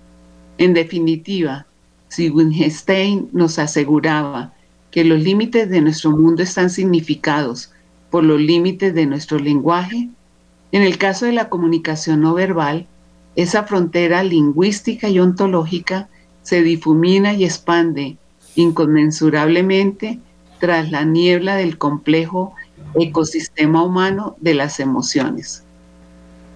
[0.58, 1.66] En definitiva,
[2.18, 4.54] Wittgenstein nos aseguraba
[4.92, 7.72] que los límites de nuestro mundo están significados
[8.10, 10.08] por los límites de nuestro lenguaje,
[10.72, 12.88] en el caso de la comunicación no verbal,
[13.36, 16.08] esa frontera lingüística y ontológica
[16.42, 18.18] se difumina y expande
[18.56, 20.20] inconmensurablemente
[20.60, 22.54] tras la niebla del complejo
[23.00, 25.64] ecosistema humano de las emociones.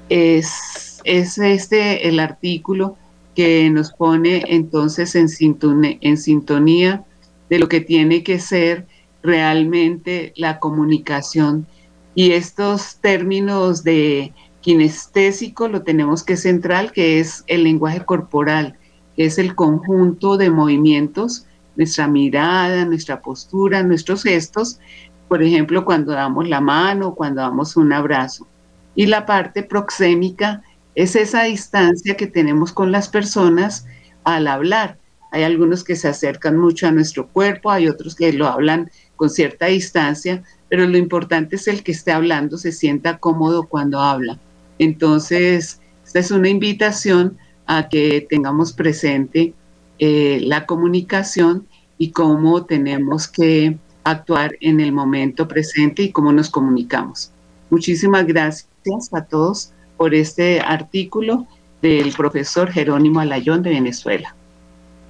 [0.10, 2.97] Es, es este el artículo
[3.36, 7.06] que nos pone entonces en sintonía, en sintonía
[7.49, 8.88] de lo que tiene que ser
[9.23, 11.67] realmente la comunicación.
[12.15, 18.78] Y estos términos de kinestésico lo tenemos que central, que es el lenguaje corporal,
[19.15, 24.80] que es el conjunto de movimientos, nuestra mirada, nuestra postura, nuestros gestos,
[25.29, 28.47] por ejemplo, cuando damos la mano, cuando damos un abrazo.
[28.95, 30.63] Y la parte proxémica
[30.95, 33.85] es esa distancia que tenemos con las personas
[34.23, 34.97] al hablar.
[35.31, 39.29] Hay algunos que se acercan mucho a nuestro cuerpo, hay otros que lo hablan con
[39.29, 44.39] cierta distancia, pero lo importante es el que esté hablando se sienta cómodo cuando habla.
[44.79, 47.37] Entonces, esta es una invitación
[47.67, 49.53] a que tengamos presente
[49.99, 51.67] eh, la comunicación
[51.99, 53.77] y cómo tenemos que
[54.11, 57.31] actuar en el momento presente y cómo nos comunicamos.
[57.69, 58.67] Muchísimas gracias
[59.11, 61.45] a todos por este artículo
[61.81, 64.35] del profesor Jerónimo Alayón de Venezuela.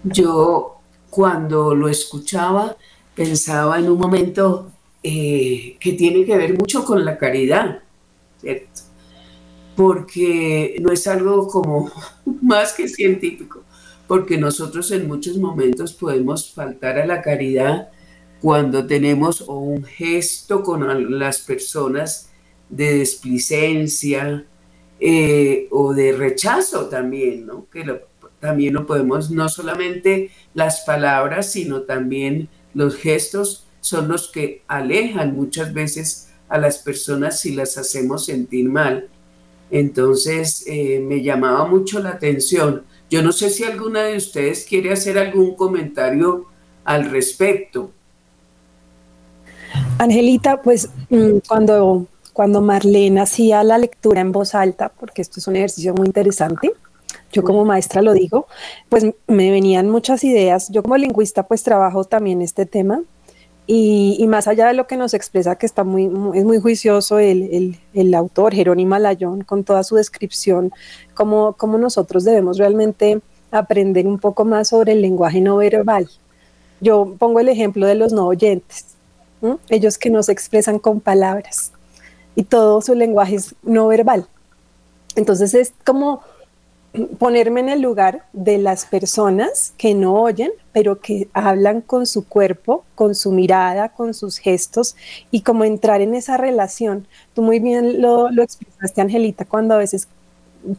[0.04, 2.76] Yo cuando lo escuchaba
[3.16, 4.72] pensaba en un momento
[5.04, 7.80] eh, que tiene que ver mucho con la caridad,
[8.40, 8.82] ¿cierto?
[9.76, 11.92] Porque no es algo como
[12.42, 13.64] más que científico,
[14.08, 17.90] porque nosotros en muchos momentos podemos faltar a la caridad
[18.42, 22.30] cuando tenemos un gesto con las personas
[22.70, 24.46] de desplicencia
[25.00, 27.68] eh, o de rechazo también, ¿no?
[27.72, 28.02] Que
[28.40, 35.36] también no podemos, no solamente las palabras, sino también los gestos son los que alejan
[35.36, 39.10] muchas veces a las personas si las hacemos sentir mal.
[39.72, 42.84] Entonces eh, me llamaba mucho la atención.
[43.10, 46.46] Yo no sé si alguna de ustedes quiere hacer algún comentario
[46.84, 47.92] al respecto.
[50.00, 55.48] Angelita, pues mm, cuando, cuando Marlene hacía la lectura en voz alta, porque esto es
[55.48, 56.72] un ejercicio muy interesante,
[57.32, 58.48] yo como maestra lo digo,
[58.88, 60.70] pues me venían muchas ideas.
[60.70, 63.04] Yo como lingüista pues trabajo también este tema
[63.68, 67.78] y, más allá de lo que nos expresa, que está muy, es muy juicioso el,
[67.94, 70.72] el, autor Jerónimo Alayón con toda su descripción,
[71.14, 76.10] cómo, cómo nosotros debemos realmente aprender un poco más sobre el lenguaje no verbal.
[76.82, 78.86] Yo pongo el ejemplo de los no oyentes,
[79.70, 81.72] ellos que nos expresan con palabras
[82.36, 84.28] y todo su lenguaje es no verbal.
[85.16, 86.22] Entonces es como
[87.20, 92.28] ponerme en el lugar de las personas que no oyen, pero que hablan con su
[92.28, 94.96] cuerpo, con su mirada, con sus gestos
[95.30, 97.08] y como entrar en esa relación.
[97.34, 100.08] Tú muy bien lo, explicaste, Angelita, cuando a veces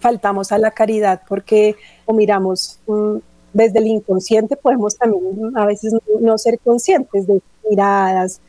[0.01, 3.16] faltamos a la caridad porque o miramos mm,
[3.53, 8.40] desde el inconsciente, podemos también a veces no ser conscientes de miradas,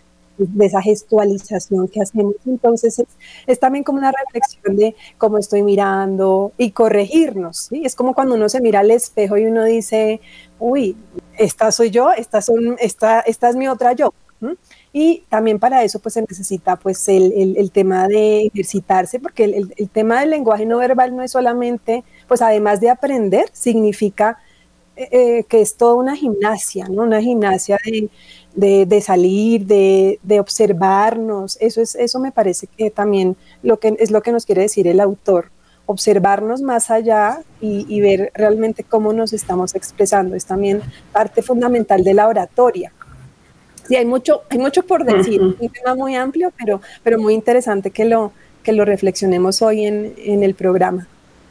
[0.50, 2.36] de esa gestualización que hacemos.
[2.46, 3.04] Entonces
[3.48, 7.70] es, también como una reflexión de cómo estoy mirando y corregirnos.
[7.70, 7.84] ¿sí?
[7.86, 10.22] Es como cuando uno se mira al espejo y uno dice,
[10.60, 10.96] uy,
[11.38, 14.14] esta soy yo, esta, son, esta, esta es mi otra yo.
[14.92, 19.74] Y también para eso pues se necesita pues el, el, tema de ejercitarse, porque el,
[19.78, 24.40] el, tema del lenguaje no verbal no es solamente, pues además de aprender, significa
[24.98, 27.04] eh, eh, que es toda una gimnasia, ¿no?
[27.04, 28.10] Una gimnasia de,
[28.56, 31.58] de, de salir, de, de, observarnos.
[31.60, 34.88] Eso, es, eso me parece que también lo que, es lo que nos quiere decir
[34.88, 35.50] el autor
[35.86, 40.36] observarnos más allá y, ver realmente cómo nos estamos expresando.
[40.36, 42.92] Es también parte fundamental de la oratoria.
[43.88, 47.92] Sí, hay mucho, hay mucho por decir, un tema muy amplio, pero, pero muy interesante
[47.92, 48.32] que lo,
[48.64, 51.08] que lo reflexionemos hoy en, en el programa.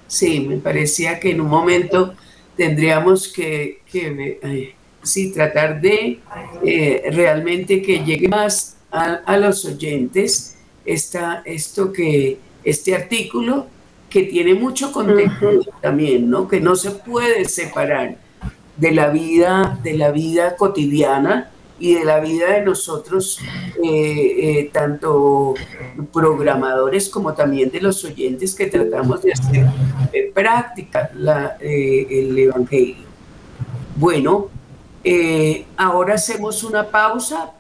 [0.07, 2.15] Sí, me parecía que en un momento
[2.57, 4.71] tendríamos que, que
[5.03, 6.21] sí, tratar de
[6.65, 13.67] eh, realmente que llegue más a, a los oyentes esta, esto que, este artículo
[14.09, 16.49] que tiene mucho contenido también, ¿no?
[16.49, 18.17] Que no se puede separar
[18.77, 23.39] de la vida, de la vida cotidiana y de la vida de nosotros,
[23.83, 25.55] eh, eh, tanto
[26.13, 29.67] programadores como también de los oyentes que tratamos de hacer
[30.13, 31.11] eh, práctica
[31.61, 33.09] el Evangelio.
[33.97, 34.49] Bueno,
[35.77, 37.53] ahora hacemos una pausa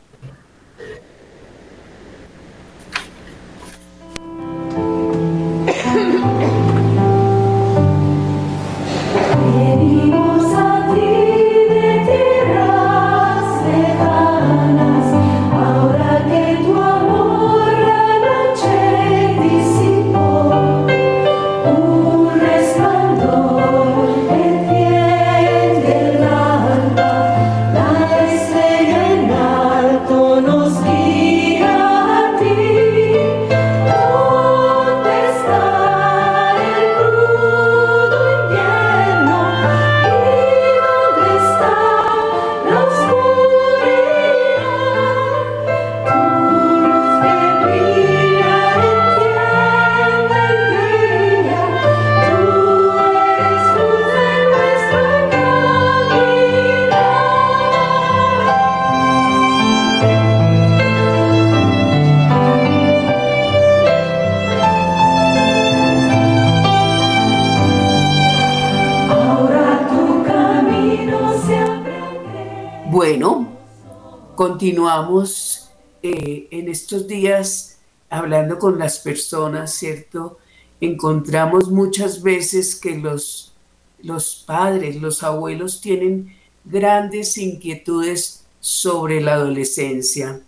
[74.60, 75.70] continuamos
[76.02, 77.78] eh, en estos días
[78.10, 80.36] hablando con las personas, ¿cierto?
[80.82, 83.54] Encontramos muchas veces que los,
[84.02, 90.42] los padres, los abuelos tienen grandes inquietudes sobre la adolescencia,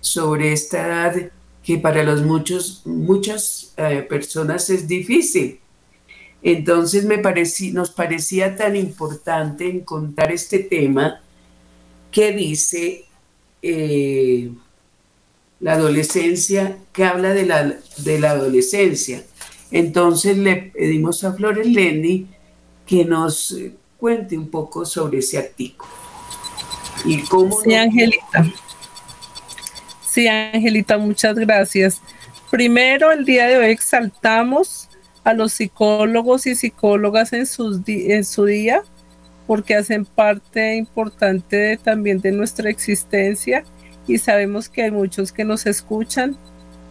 [0.00, 1.30] sobre esta edad
[1.62, 5.60] que para los muchos, muchas eh, personas es difícil.
[6.42, 7.22] Entonces me
[7.72, 11.20] nos parecía tan importante encontrar este tema
[12.10, 13.05] que dice
[13.62, 14.50] eh,
[15.60, 19.24] la adolescencia, que habla de la, de la adolescencia.
[19.70, 22.26] Entonces le pedimos a Flores Lendi
[22.86, 23.56] que nos
[23.98, 25.90] cuente un poco sobre ese artículo.
[27.04, 28.46] Y cómo sí, Angelita.
[30.06, 32.00] Sí, Angelita, muchas gracias.
[32.50, 34.88] Primero, el día de hoy exaltamos
[35.24, 38.82] a los psicólogos y psicólogas en, sus en su día
[39.46, 43.64] porque hacen parte importante también de nuestra existencia
[44.06, 46.36] y sabemos que hay muchos que nos escuchan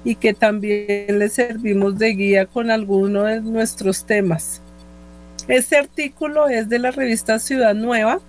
[0.03, 4.61] y que también les servimos de guía con alguno de nuestros temas.
[5.47, 8.19] Este artículo es de la revista Ciudad Nueva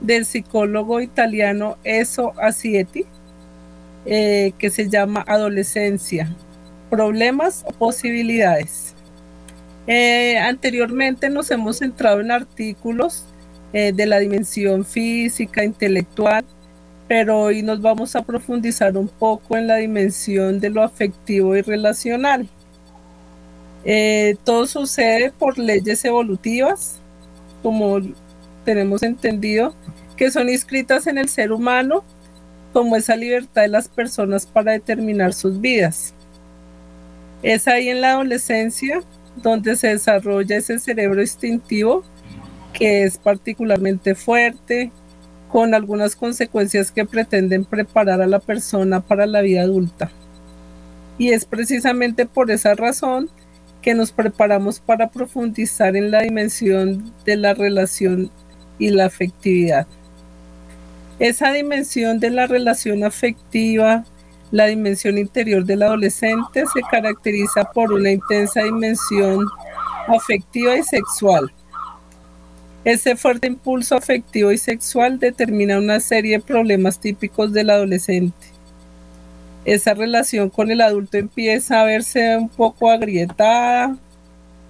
[0.00, 3.04] del psicólogo italiano Eso Asietti,
[4.04, 6.34] eh, que se llama Adolescencia,
[6.90, 8.94] Problemas o Posibilidades.
[9.86, 13.24] Eh, anteriormente nos hemos centrado en artículos
[13.72, 16.44] eh, de la dimensión física, intelectual,
[17.08, 21.62] pero hoy nos vamos a profundizar un poco en la dimensión de lo afectivo y
[21.62, 22.48] relacional.
[23.84, 27.00] Eh, todo sucede por leyes evolutivas,
[27.62, 28.00] como
[28.64, 29.74] tenemos entendido,
[30.16, 32.02] que son inscritas en el ser humano
[32.72, 36.14] como esa libertad de las personas para determinar sus vidas.
[37.42, 39.02] Es ahí en la adolescencia
[39.36, 42.04] donde se desarrolla ese cerebro instintivo
[42.76, 44.90] que es particularmente fuerte,
[45.50, 50.10] con algunas consecuencias que pretenden preparar a la persona para la vida adulta.
[51.18, 53.30] Y es precisamente por esa razón
[53.80, 58.30] que nos preparamos para profundizar en la dimensión de la relación
[58.78, 59.86] y la afectividad.
[61.18, 64.04] Esa dimensión de la relación afectiva,
[64.50, 69.46] la dimensión interior del adolescente se caracteriza por una intensa dimensión
[70.08, 71.50] afectiva y sexual,
[72.86, 78.46] ese fuerte impulso afectivo y sexual determina una serie de problemas típicos del adolescente.
[79.64, 83.98] esa relación con el adulto empieza a verse un poco agrietada,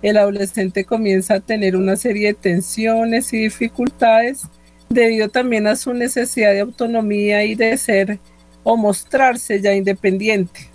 [0.01, 4.45] el adolescente comienza a tener una serie de tensiones y dificultades
[4.89, 8.19] debido también a su necesidad de autonomía y de ser
[8.65, 10.71] o mostrarse ya independiente.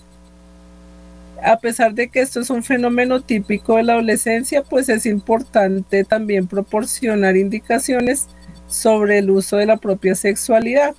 [1.44, 6.04] A pesar de que esto es un fenómeno típico de la adolescencia, pues es importante
[6.04, 8.28] también proporcionar indicaciones
[8.68, 10.94] sobre el uso de la propia sexualidad,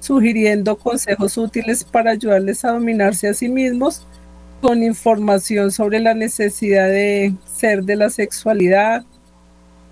[0.00, 4.06] sugiriendo consejos útiles para ayudarles a dominarse a sí mismos
[4.62, 9.04] con información sobre la necesidad de ser de la sexualidad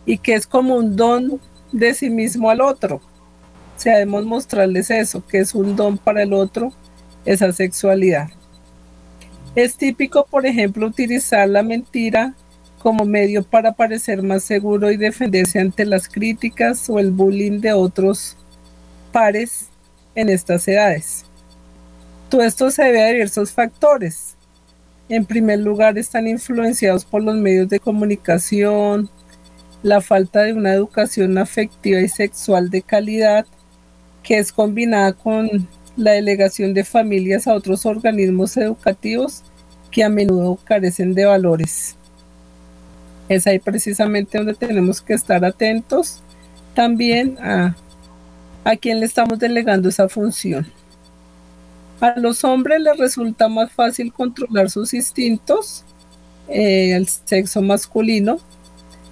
[0.06, 1.40] y que es como un don
[1.70, 2.96] de sí mismo al otro.
[2.96, 6.72] O sea, debemos mostrarles eso, que es un don para el otro,
[7.24, 8.28] esa sexualidad.
[9.54, 12.34] Es típico, por ejemplo, utilizar la mentira
[12.80, 17.72] como medio para parecer más seguro y defenderse ante las críticas o el bullying de
[17.72, 18.36] otros
[19.12, 19.68] pares
[20.14, 21.24] en estas edades.
[22.28, 24.36] Todo esto se debe a diversos factores.
[25.08, 29.10] En primer lugar, están influenciados por los medios de comunicación,
[29.82, 33.46] la falta de una educación afectiva y sexual de calidad,
[34.22, 35.68] que es combinada con
[36.00, 39.42] la delegación de familias a otros organismos educativos
[39.90, 41.96] que a menudo carecen de valores.
[43.28, 46.22] Es ahí precisamente donde tenemos que estar atentos
[46.74, 47.76] también a,
[48.64, 50.66] a quién le estamos delegando esa función.
[52.00, 55.84] A los hombres les resulta más fácil controlar sus instintos,
[56.48, 58.38] eh, el sexo masculino,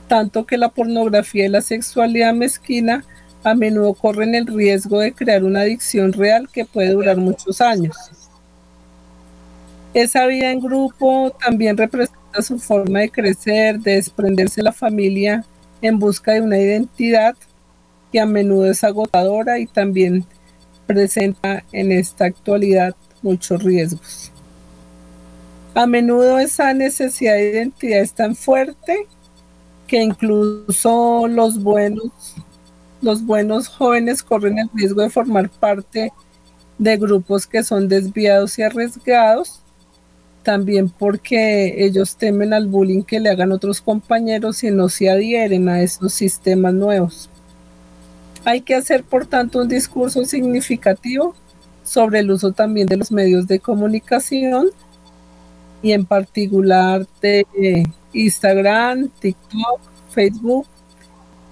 [0.09, 3.05] tanto que la pornografía y la sexualidad mezquina
[3.51, 7.97] a menudo corren el riesgo de crear una adicción real que puede durar muchos años.
[9.95, 15.45] Esa vida en grupo también representa su forma de crecer, de desprenderse de la familia
[15.81, 17.35] en busca de una identidad
[18.13, 20.25] que a menudo es agotadora y también
[20.87, 24.33] presenta en esta actualidad muchos riesgos.
[25.75, 29.07] A menudo esa necesidad de identidad es tan fuerte
[29.87, 32.37] que incluso los buenos,
[33.01, 36.13] los buenos jóvenes corren el riesgo de formar parte
[36.79, 39.61] de grupos que son desviados y arriesgados,
[40.43, 45.69] también porque ellos temen al bullying que le hagan otros compañeros y no se adhieren
[45.69, 47.29] a esos sistemas nuevos.
[48.45, 51.35] Hay que hacer, por tanto, un discurso significativo
[51.83, 54.69] sobre el uso también de los medios de comunicación
[55.83, 57.47] y en particular de
[58.13, 59.81] Instagram, TikTok,
[60.11, 60.67] Facebook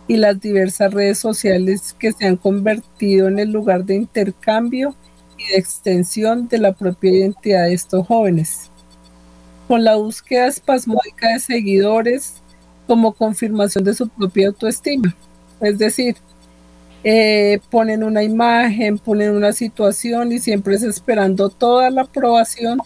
[0.08, 4.94] y las diversas redes sociales que se han convertido en el lugar de intercambio
[5.36, 8.70] y de extensión de la propia identidad de estos jóvenes.
[9.68, 12.34] Con la búsqueda espasmódica de seguidores
[12.86, 15.14] como confirmación de su propia autoestima.
[15.60, 16.16] Es decir,
[17.02, 22.78] eh, ponen una imagen, ponen una situación y siempre es esperando toda la aprobación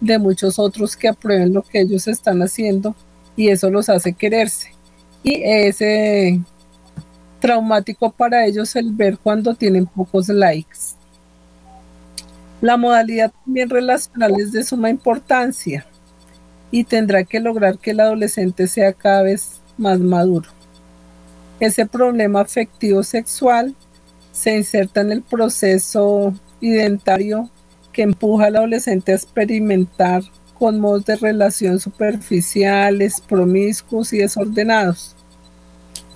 [0.00, 2.94] de muchos otros que aprueben lo que ellos están haciendo
[3.34, 4.72] y eso los hace quererse.
[5.22, 5.80] Y es
[7.46, 10.96] traumático para ellos el ver cuando tienen pocos likes.
[12.60, 15.86] La modalidad también relacional es de suma importancia
[16.72, 20.50] y tendrá que lograr que el adolescente sea cada vez más maduro.
[21.60, 23.76] Ese problema afectivo sexual
[24.32, 27.48] se inserta en el proceso identitario
[27.92, 30.22] que empuja al adolescente a experimentar
[30.58, 35.15] con modos de relación superficiales, promiscuos y desordenados.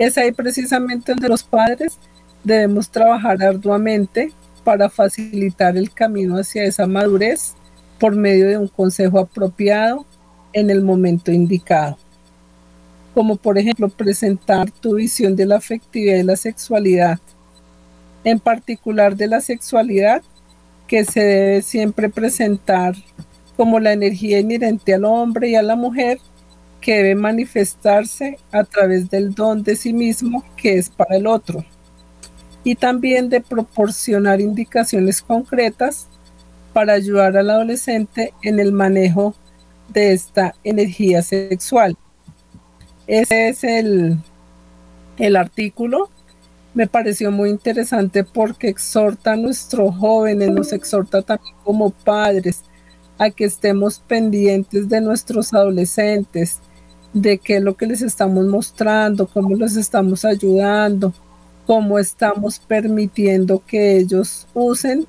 [0.00, 1.98] Es ahí precisamente donde los padres
[2.42, 4.32] debemos trabajar arduamente
[4.64, 7.54] para facilitar el camino hacia esa madurez
[7.98, 10.06] por medio de un consejo apropiado
[10.54, 11.98] en el momento indicado.
[13.12, 17.18] Como por ejemplo presentar tu visión de la afectividad y la sexualidad,
[18.24, 20.22] en particular de la sexualidad,
[20.86, 22.94] que se debe siempre presentar
[23.54, 26.20] como la energía inherente al hombre y a la mujer,
[26.80, 31.64] que debe manifestarse a través del don de sí mismo que es para el otro,
[32.64, 36.08] y también de proporcionar indicaciones concretas
[36.72, 39.34] para ayudar al adolescente en el manejo
[39.88, 41.96] de esta energía sexual.
[43.06, 44.18] Ese es el,
[45.18, 46.10] el artículo.
[46.74, 52.62] Me pareció muy interesante porque exhorta a nuestros jóvenes, nos exhorta también como padres
[53.18, 56.60] a que estemos pendientes de nuestros adolescentes,
[57.12, 61.12] de qué es lo que les estamos mostrando, cómo los estamos ayudando,
[61.66, 65.06] cómo estamos permitiendo que ellos usen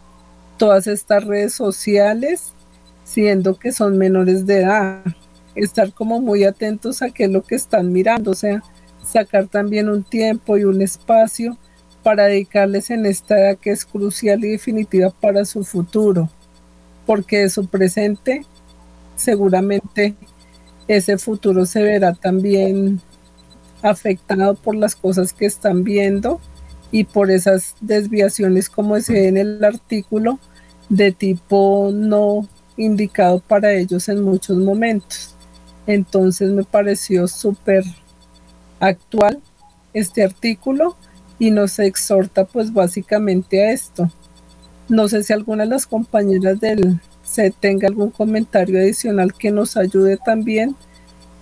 [0.58, 2.54] todas estas redes sociales,
[3.04, 5.04] siendo que son menores de edad
[5.56, 8.64] estar como muy atentos a qué es lo que están mirando, o sea,
[9.04, 11.58] sacar también un tiempo y un espacio
[12.04, 16.30] para dedicarles en esta edad que es crucial y definitiva para su futuro.
[17.06, 18.45] porque de su presente
[19.16, 20.16] seguramente
[20.88, 23.01] ese futuro se verá también
[23.82, 26.39] afectado por las cosas que están viendo
[26.91, 30.39] y por esas desviaciones como se ve en el artículo
[30.89, 35.36] de tipo no indicado para ellos en muchos momentos.
[35.88, 37.84] Entonces me pareció súper
[38.79, 39.41] actual
[39.93, 40.95] este artículo
[41.39, 44.11] y nos exhorta pues básicamente a esto.
[44.89, 46.99] No sé si alguna de las compañeras del
[47.32, 50.75] se tenga algún comentario adicional que nos ayude también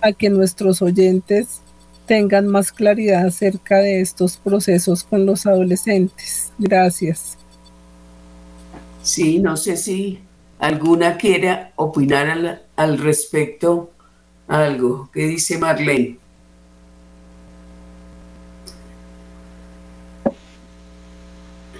[0.00, 1.62] a que nuestros oyentes
[2.06, 6.52] tengan más claridad acerca de estos procesos con los adolescentes.
[6.58, 7.36] Gracias.
[9.02, 10.20] Sí, no sé si
[10.60, 13.90] alguna quiera opinar al, al respecto
[14.46, 15.10] algo.
[15.12, 16.18] ¿Qué dice Marlene?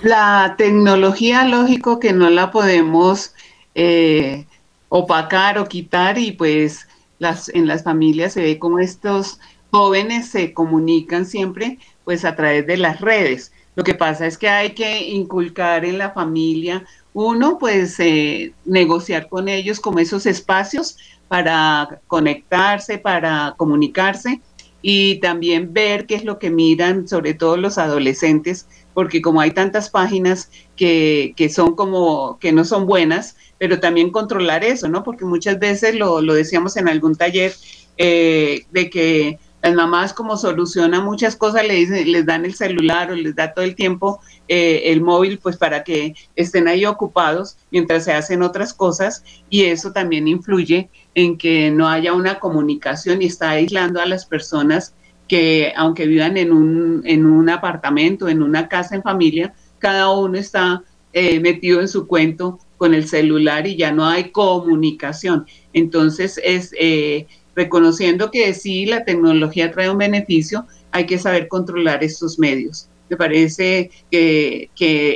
[0.03, 3.35] La tecnología, lógico que no la podemos
[3.75, 4.47] eh,
[4.89, 6.87] opacar o quitar y pues
[7.19, 9.39] las, en las familias se ve como estos
[9.71, 13.53] jóvenes se comunican siempre pues a través de las redes.
[13.77, 19.29] Lo que pasa es que hay que inculcar en la familia, uno, pues eh, negociar
[19.29, 20.97] con ellos como esos espacios
[21.29, 24.41] para conectarse, para comunicarse
[24.83, 29.53] y también ver qué es lo que miran, sobre todo los adolescentes, porque como hay
[29.53, 35.05] tantas páginas que, que son como, que no son buenas, pero también controlar eso, ¿no?
[35.05, 37.53] Porque muchas veces lo, lo decíamos en algún taller,
[37.99, 43.15] eh, de que las mamás como solucionan muchas cosas, les, les dan el celular o
[43.15, 48.05] les da todo el tiempo eh, el móvil, pues para que estén ahí ocupados mientras
[48.05, 53.27] se hacen otras cosas y eso también influye en que no haya una comunicación y
[53.27, 54.95] está aislando a las personas
[55.29, 60.39] que aunque vivan en un, en un apartamento, en una casa en familia, cada uno
[60.39, 60.83] está
[61.13, 65.47] eh, metido en su cuento con el celular y ya no hay comunicación.
[65.75, 72.03] Entonces es eh, reconociendo que sí, la tecnología trae un beneficio, hay que saber controlar
[72.03, 72.89] estos medios.
[73.11, 74.71] Me parece que,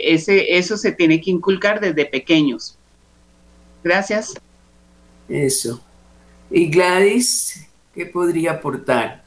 [0.04, 2.76] ese, eso se tiene que inculcar desde pequeños.
[3.82, 4.34] Gracias.
[5.26, 5.82] Eso.
[6.50, 9.24] ¿Y Gladys qué podría aportar?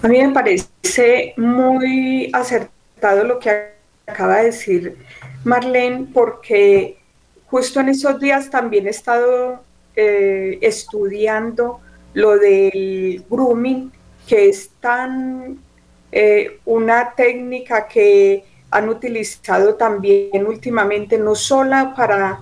[0.00, 3.71] A mí me parece muy acertado lo que
[4.06, 4.96] acaba de decir
[5.44, 6.98] Marlene, porque
[7.46, 9.62] justo en esos días también he estado
[9.96, 11.80] eh, estudiando
[12.14, 13.92] lo del grooming,
[14.26, 15.58] que es tan
[16.10, 22.40] eh, una técnica que han utilizado también últimamente, no solo para,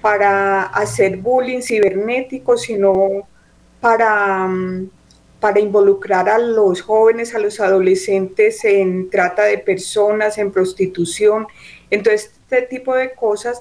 [0.00, 3.26] para hacer bullying cibernético, sino
[3.80, 4.90] para, mm,
[5.42, 11.48] para involucrar a los jóvenes, a los adolescentes en trata de personas, en prostitución.
[11.90, 13.60] Entonces, este tipo de cosas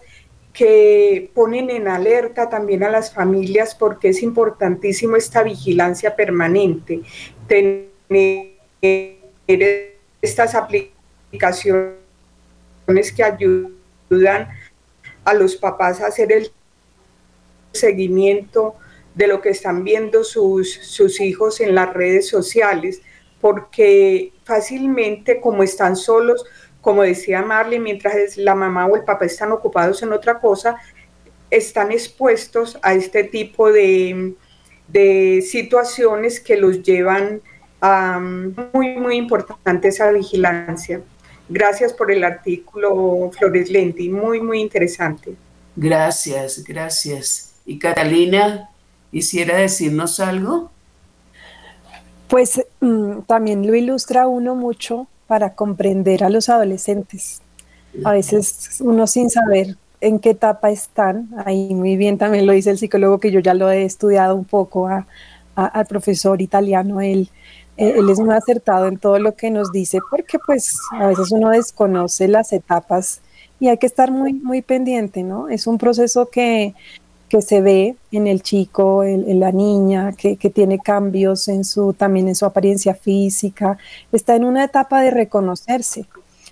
[0.53, 7.01] que ponen en alerta también a las familias porque es importantísimo esta vigilancia permanente,
[7.47, 7.89] tener
[10.21, 11.95] estas aplicaciones
[13.15, 14.49] que ayudan
[15.25, 16.51] a los papás a hacer el
[17.71, 18.75] seguimiento
[19.16, 23.01] de lo que están viendo sus, sus hijos en las redes sociales,
[23.39, 26.45] porque fácilmente como están solos,
[26.82, 30.78] como decía Marley, mientras la mamá o el papá están ocupados en otra cosa,
[31.49, 34.34] están expuestos a este tipo de,
[35.43, 37.41] situaciones que los llevan
[37.80, 41.01] a muy, muy importante esa vigilancia.
[41.47, 45.36] Gracias por el artículo, Flores Lenti, muy, muy interesante.
[45.76, 47.53] Gracias, gracias.
[47.66, 48.70] ¿Y Catalina,
[49.12, 50.72] quisiera decirnos algo?
[52.28, 57.41] Pues mm, también lo ilustra uno mucho para comprender a los adolescentes.
[58.05, 62.72] A veces uno sin saber en qué etapa están, ahí muy bien también lo dice
[62.72, 64.89] el psicólogo que yo ya lo he estudiado un poco
[65.55, 67.30] al profesor italiano, él,
[67.78, 71.32] eh, él es muy acertado en todo lo que nos dice porque pues a veces
[71.32, 73.22] uno desconoce las etapas
[73.59, 75.47] y hay que estar muy, muy pendiente, ¿no?
[75.47, 76.74] Es un proceso que
[77.32, 82.27] que se ve en el chico, en, la niña, que, tiene cambios en su, también
[82.27, 83.77] en su apariencia física,
[84.11, 86.05] está en una etapa de reconocerse.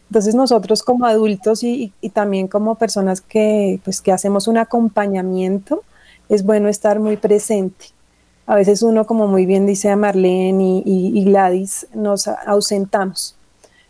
[0.08, 5.84] Entonces nosotros como adultos y, también como personas que, pues, que hacemos un acompañamiento,
[6.30, 7.88] es bueno estar muy presente.
[8.46, 13.36] A veces uno, como muy bien dice Marlene y, y Gladys, nos ausentamos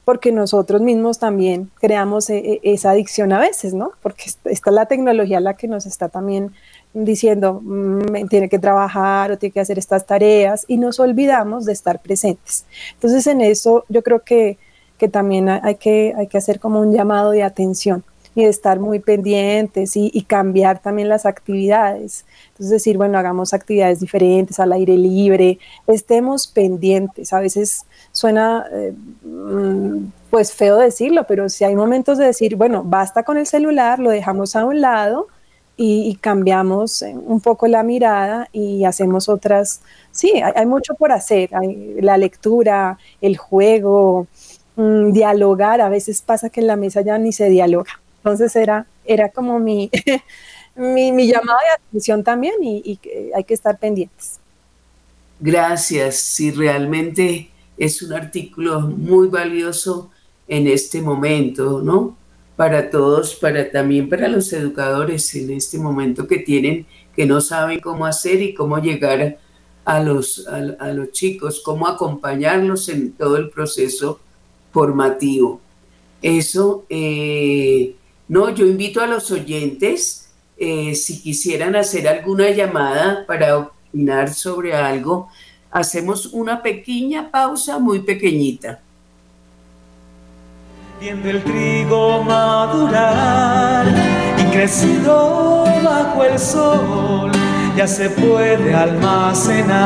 [0.10, 3.92] porque nosotros mismos también creamos e, e, esa adicción a veces, ¿no?
[4.02, 6.52] Porque está la tecnología la que nos está también
[6.94, 11.74] diciendo, mm, tiene que trabajar o tiene que hacer estas tareas y nos olvidamos de
[11.74, 12.66] estar presentes.
[12.94, 14.58] Entonces en eso yo creo que,
[14.98, 18.04] que también hay que, hay que hacer como un llamado de atención,
[18.36, 22.26] y de estar muy pendientes y, cambiar también las actividades.
[22.52, 27.34] Entonces decir, bueno, hagamos actividades diferentes al aire libre, estemos pendientes.
[27.34, 32.84] A veces suena eh, mm, pues feo decirlo, pero si hay momentos de decir, bueno,
[32.86, 35.28] basta con el celular, lo dejamos a un lado
[35.82, 39.80] y, cambiamos eh, un poco la mirada y hacemos otras,
[40.12, 41.52] sí, hay, mucho por hacer,
[42.02, 44.28] la lectura, el juego,
[44.76, 48.02] mm, dialogar, a veces pasa que en la mesa ya ni se dialoga.
[48.18, 49.90] Entonces era, era como mi,
[50.76, 54.38] mi, mi, llamado de atención también y, y hay que estar pendientes.
[55.40, 60.12] Gracias, sí, realmente es un artículo muy valioso
[60.46, 62.18] en este momento, ¿no?
[62.60, 66.86] Para todos, para también para los educadores en este momento que tienen,
[67.16, 69.38] que no saben cómo hacer y cómo llegar
[69.86, 74.20] a los, a, los chicos, cómo acompañarlos en todo el proceso
[74.74, 75.62] formativo.
[76.22, 77.96] Eso, eh,
[78.28, 84.74] no, yo invito a los oyentes, eh, si quisieran hacer alguna llamada para opinar sobre
[84.74, 85.30] algo,
[85.72, 88.82] hacemos una pequeña pausa muy pequeñita
[91.00, 93.86] viendo el trigo madurar
[94.38, 97.32] y crecido bajo el sol,
[97.78, 99.80] ya se puede almacenar.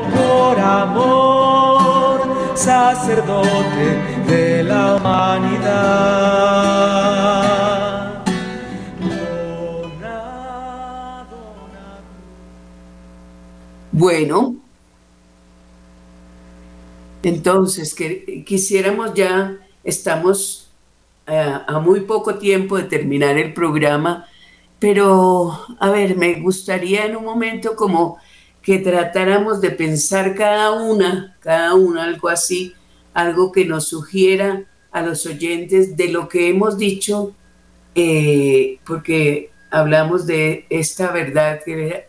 [0.00, 2.22] Por amor,
[2.54, 6.22] sacerdote de la humanidad.
[13.90, 14.56] Bueno,
[17.22, 20.70] entonces que, quisiéramos ya, estamos
[21.26, 24.26] eh, a muy poco tiempo de terminar el programa,
[24.78, 28.18] pero a ver, me gustaría en un momento como
[28.62, 32.74] que tratáramos de pensar cada una, cada una algo así,
[33.12, 37.34] algo que nos sugiera a los oyentes de lo que hemos dicho,
[37.94, 42.06] eh, porque hablamos de esta verdad que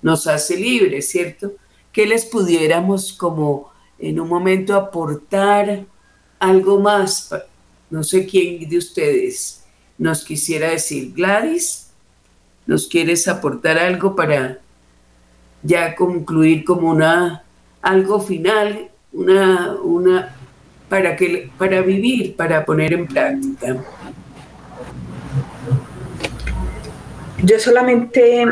[0.00, 1.52] nos hace libres, ¿cierto?
[1.92, 5.84] Que les pudiéramos como en un momento aportar
[6.38, 7.30] algo más.
[7.90, 9.64] No sé quién de ustedes
[9.98, 11.90] nos quisiera decir, Gladys,
[12.66, 14.61] ¿nos quieres aportar algo para
[15.62, 17.42] ya concluir como una
[17.80, 20.36] algo final, una, una
[20.88, 23.76] para que para vivir, para poner en práctica.
[27.42, 28.46] Yo solamente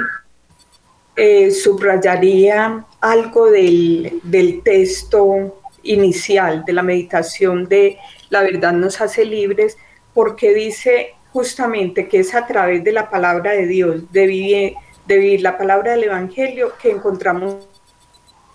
[1.16, 7.98] eh, subrayaría algo del, del texto inicial de la meditación de
[8.30, 9.76] la verdad nos hace libres,
[10.14, 14.74] porque dice justamente que es a través de la palabra de Dios, de vivir,
[15.10, 17.66] de vivir la palabra del Evangelio que encontramos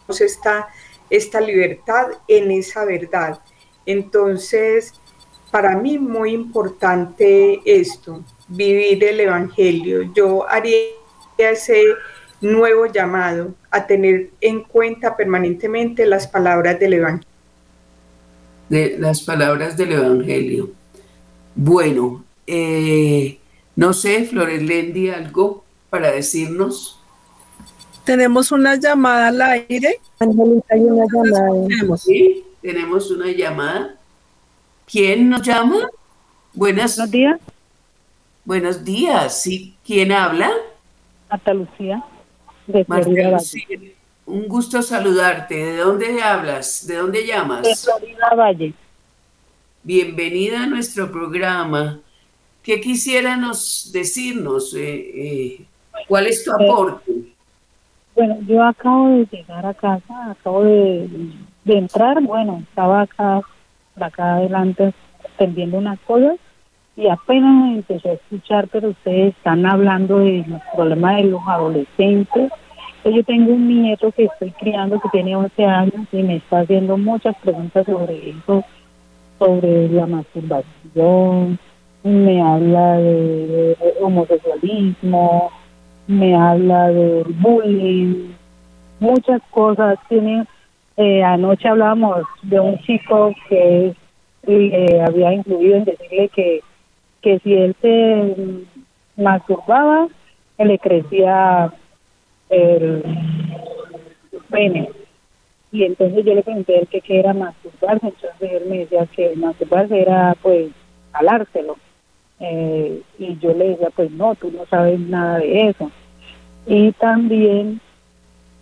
[0.08, 0.70] esta,
[1.10, 3.42] esta libertad en esa verdad.
[3.86, 4.94] Entonces,
[5.52, 10.14] para mí muy importante esto, vivir el Evangelio.
[10.14, 10.78] Yo haría
[11.38, 11.84] ese
[12.40, 17.28] nuevo llamado a tener en cuenta permanentemente las palabras del Evangelio.
[18.70, 20.70] De las palabras del Evangelio.
[21.54, 23.40] Bueno, eh,
[23.76, 25.65] no sé, Flores Lendi, algo
[25.96, 27.00] para decirnos?
[28.04, 30.02] Tenemos una llamada al aire.
[30.20, 31.98] Angelita, hay una llamada.
[31.98, 33.96] Sí, tenemos una llamada.
[34.92, 35.90] ¿Quién nos llama?
[36.54, 37.40] Buenos días.
[38.44, 39.78] Buenos días, ¿sí?
[39.86, 40.52] ¿Quién habla?
[41.30, 42.04] Marta Lucía,
[42.68, 43.96] de Florida Valle.
[44.26, 45.56] Un gusto saludarte.
[45.56, 46.86] ¿De dónde hablas?
[46.86, 47.64] ¿De dónde llamas?
[47.64, 48.74] De Florida Valle.
[49.82, 52.02] Bienvenida a nuestro programa.
[52.64, 54.74] ¿Qué quisiéramos decirnos?
[54.74, 55.66] Eh, eh,
[56.08, 57.12] ¿Cuál es tu aporte?
[58.16, 61.10] Bueno, yo acabo de llegar a casa, acabo de,
[61.66, 63.42] entrar, bueno, estaba acá,
[64.00, 64.94] acá adelante
[65.34, 66.38] atendiendo unas cosas
[66.96, 72.52] y apenas empecé a escuchar, pero ustedes están hablando de los problemas de los adolescentes.
[73.04, 76.98] Yo tengo un nieto que estoy criando que tiene 11 años y me está haciendo
[76.98, 78.64] muchas preguntas sobre eso,
[79.38, 81.60] sobre la masturbación,
[82.04, 85.52] me habla de homosexualismo,
[86.08, 88.34] me habla del bullying,
[89.00, 89.98] muchas cosas.
[90.08, 90.46] Tiene,
[90.98, 93.94] eh, anoche hablábamos de un chico que
[94.48, 96.62] eh, había incluido en decirle que,
[97.22, 98.36] que si él se
[99.18, 100.08] masturbaba,
[100.58, 101.74] le crecía
[102.50, 103.04] el
[104.50, 104.90] pene.
[105.72, 109.36] y entonces yo le pregunté a que qué era masturbarse, entonces él me decía que
[109.36, 110.70] masturbarse era pues
[111.12, 111.78] jalárselo.
[112.40, 115.92] Eh, y yo le decía, pues no, tú no sabes nada de eso.
[116.68, 117.80] Y también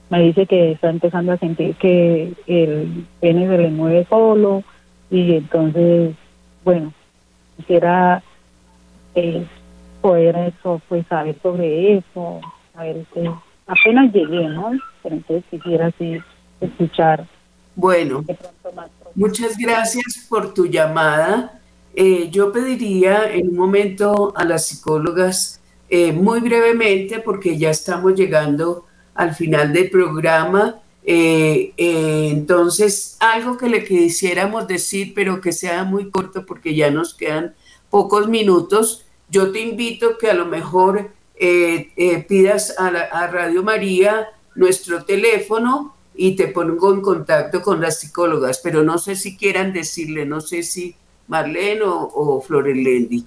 [0.10, 4.64] me dice que está empezando a sentir que el pene se le mueve solo
[5.10, 6.16] y entonces,
[6.64, 6.94] bueno,
[7.58, 8.22] quisiera
[9.16, 9.46] eh,
[10.02, 12.42] poder eso, pues saber sobre eso,
[12.76, 13.22] a ver si
[13.66, 14.72] apenas llegué, ¿no?
[15.02, 16.18] Pero entonces quisiera así
[16.62, 17.26] escuchar.
[17.76, 18.24] Bueno,
[19.16, 21.60] muchas gracias por tu llamada.
[21.96, 28.16] Eh, yo pediría en un momento a las psicólogas, eh, muy brevemente, porque ya estamos
[28.16, 35.84] llegando al final del programa, eh, entonces algo que le quisiéramos decir, pero que sea
[35.84, 37.54] muy corto porque ya nos quedan
[37.92, 41.12] pocos minutos, yo te invito que a lo mejor
[42.28, 48.62] pidas a, a Radio María nuestro teléfono y te pongo en contacto con las psicólogas,
[48.64, 50.96] pero no sé si quieran decirle, no sé si
[51.34, 53.26] Marlene o, o Florendi.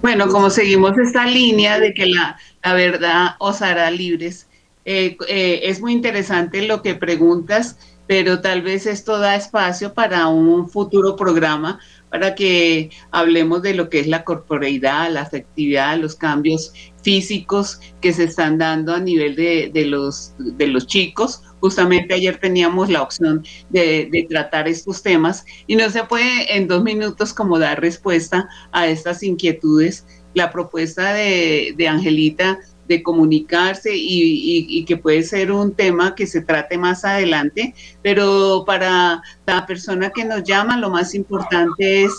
[0.00, 4.46] Bueno, como seguimos esta línea de que la, la verdad os hará libres,
[4.84, 10.28] eh, eh, es muy interesante lo que preguntas, pero tal vez esto da espacio para
[10.28, 11.80] un futuro programa
[12.12, 18.12] para que hablemos de lo que es la corporeidad, la afectividad, los cambios físicos que
[18.12, 23.02] se están dando a nivel de, de los, de los chicos Justamente ayer teníamos la
[23.02, 28.48] opción de, tratar estos temas y no se puede en dos minutos como dar respuesta
[28.72, 30.04] a estas inquietudes.
[30.34, 32.58] La propuesta de, Angelita
[32.88, 39.22] de comunicarse y, que puede ser un tema que se trate más adelante, pero para
[39.46, 42.12] la persona que nos llama lo más importante es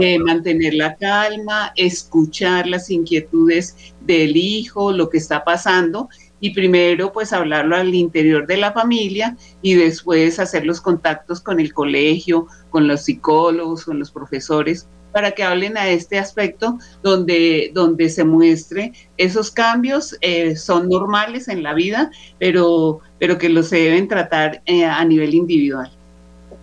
[0.00, 6.08] eh, mantener la calma, escuchar las inquietudes del hijo, lo que está pasando
[6.40, 11.60] y primero pues hablarlo al interior de la familia y después hacer los contactos con
[11.60, 14.86] el colegio, con los psicólogos, con los profesores
[15.16, 21.48] para que hablen a este aspecto donde, donde se muestre esos cambios eh, son normales
[21.48, 25.90] en la vida, pero, pero que los se deben tratar eh, a nivel individual.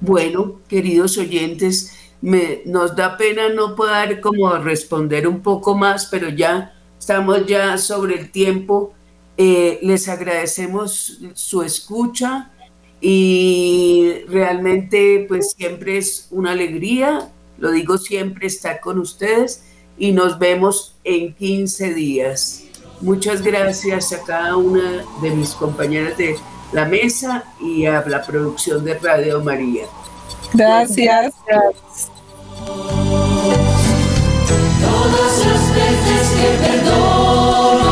[0.01, 6.29] Bueno, queridos oyentes, me, nos da pena no poder como responder un poco más, pero
[6.29, 8.93] ya estamos ya sobre el tiempo
[9.35, 12.51] eh, les agradecemos su escucha
[13.01, 17.31] y realmente pues siempre es una alegría,
[17.63, 19.63] lo digo siempre, estar con ustedes
[19.97, 22.65] y nos vemos en 15 días.
[22.99, 26.35] Muchas gracias a cada una de mis compañeras de
[26.73, 29.85] la mesa y a la producción de Radio María.
[30.53, 31.33] Gracias.
[34.81, 37.82] Todas las veces que perdono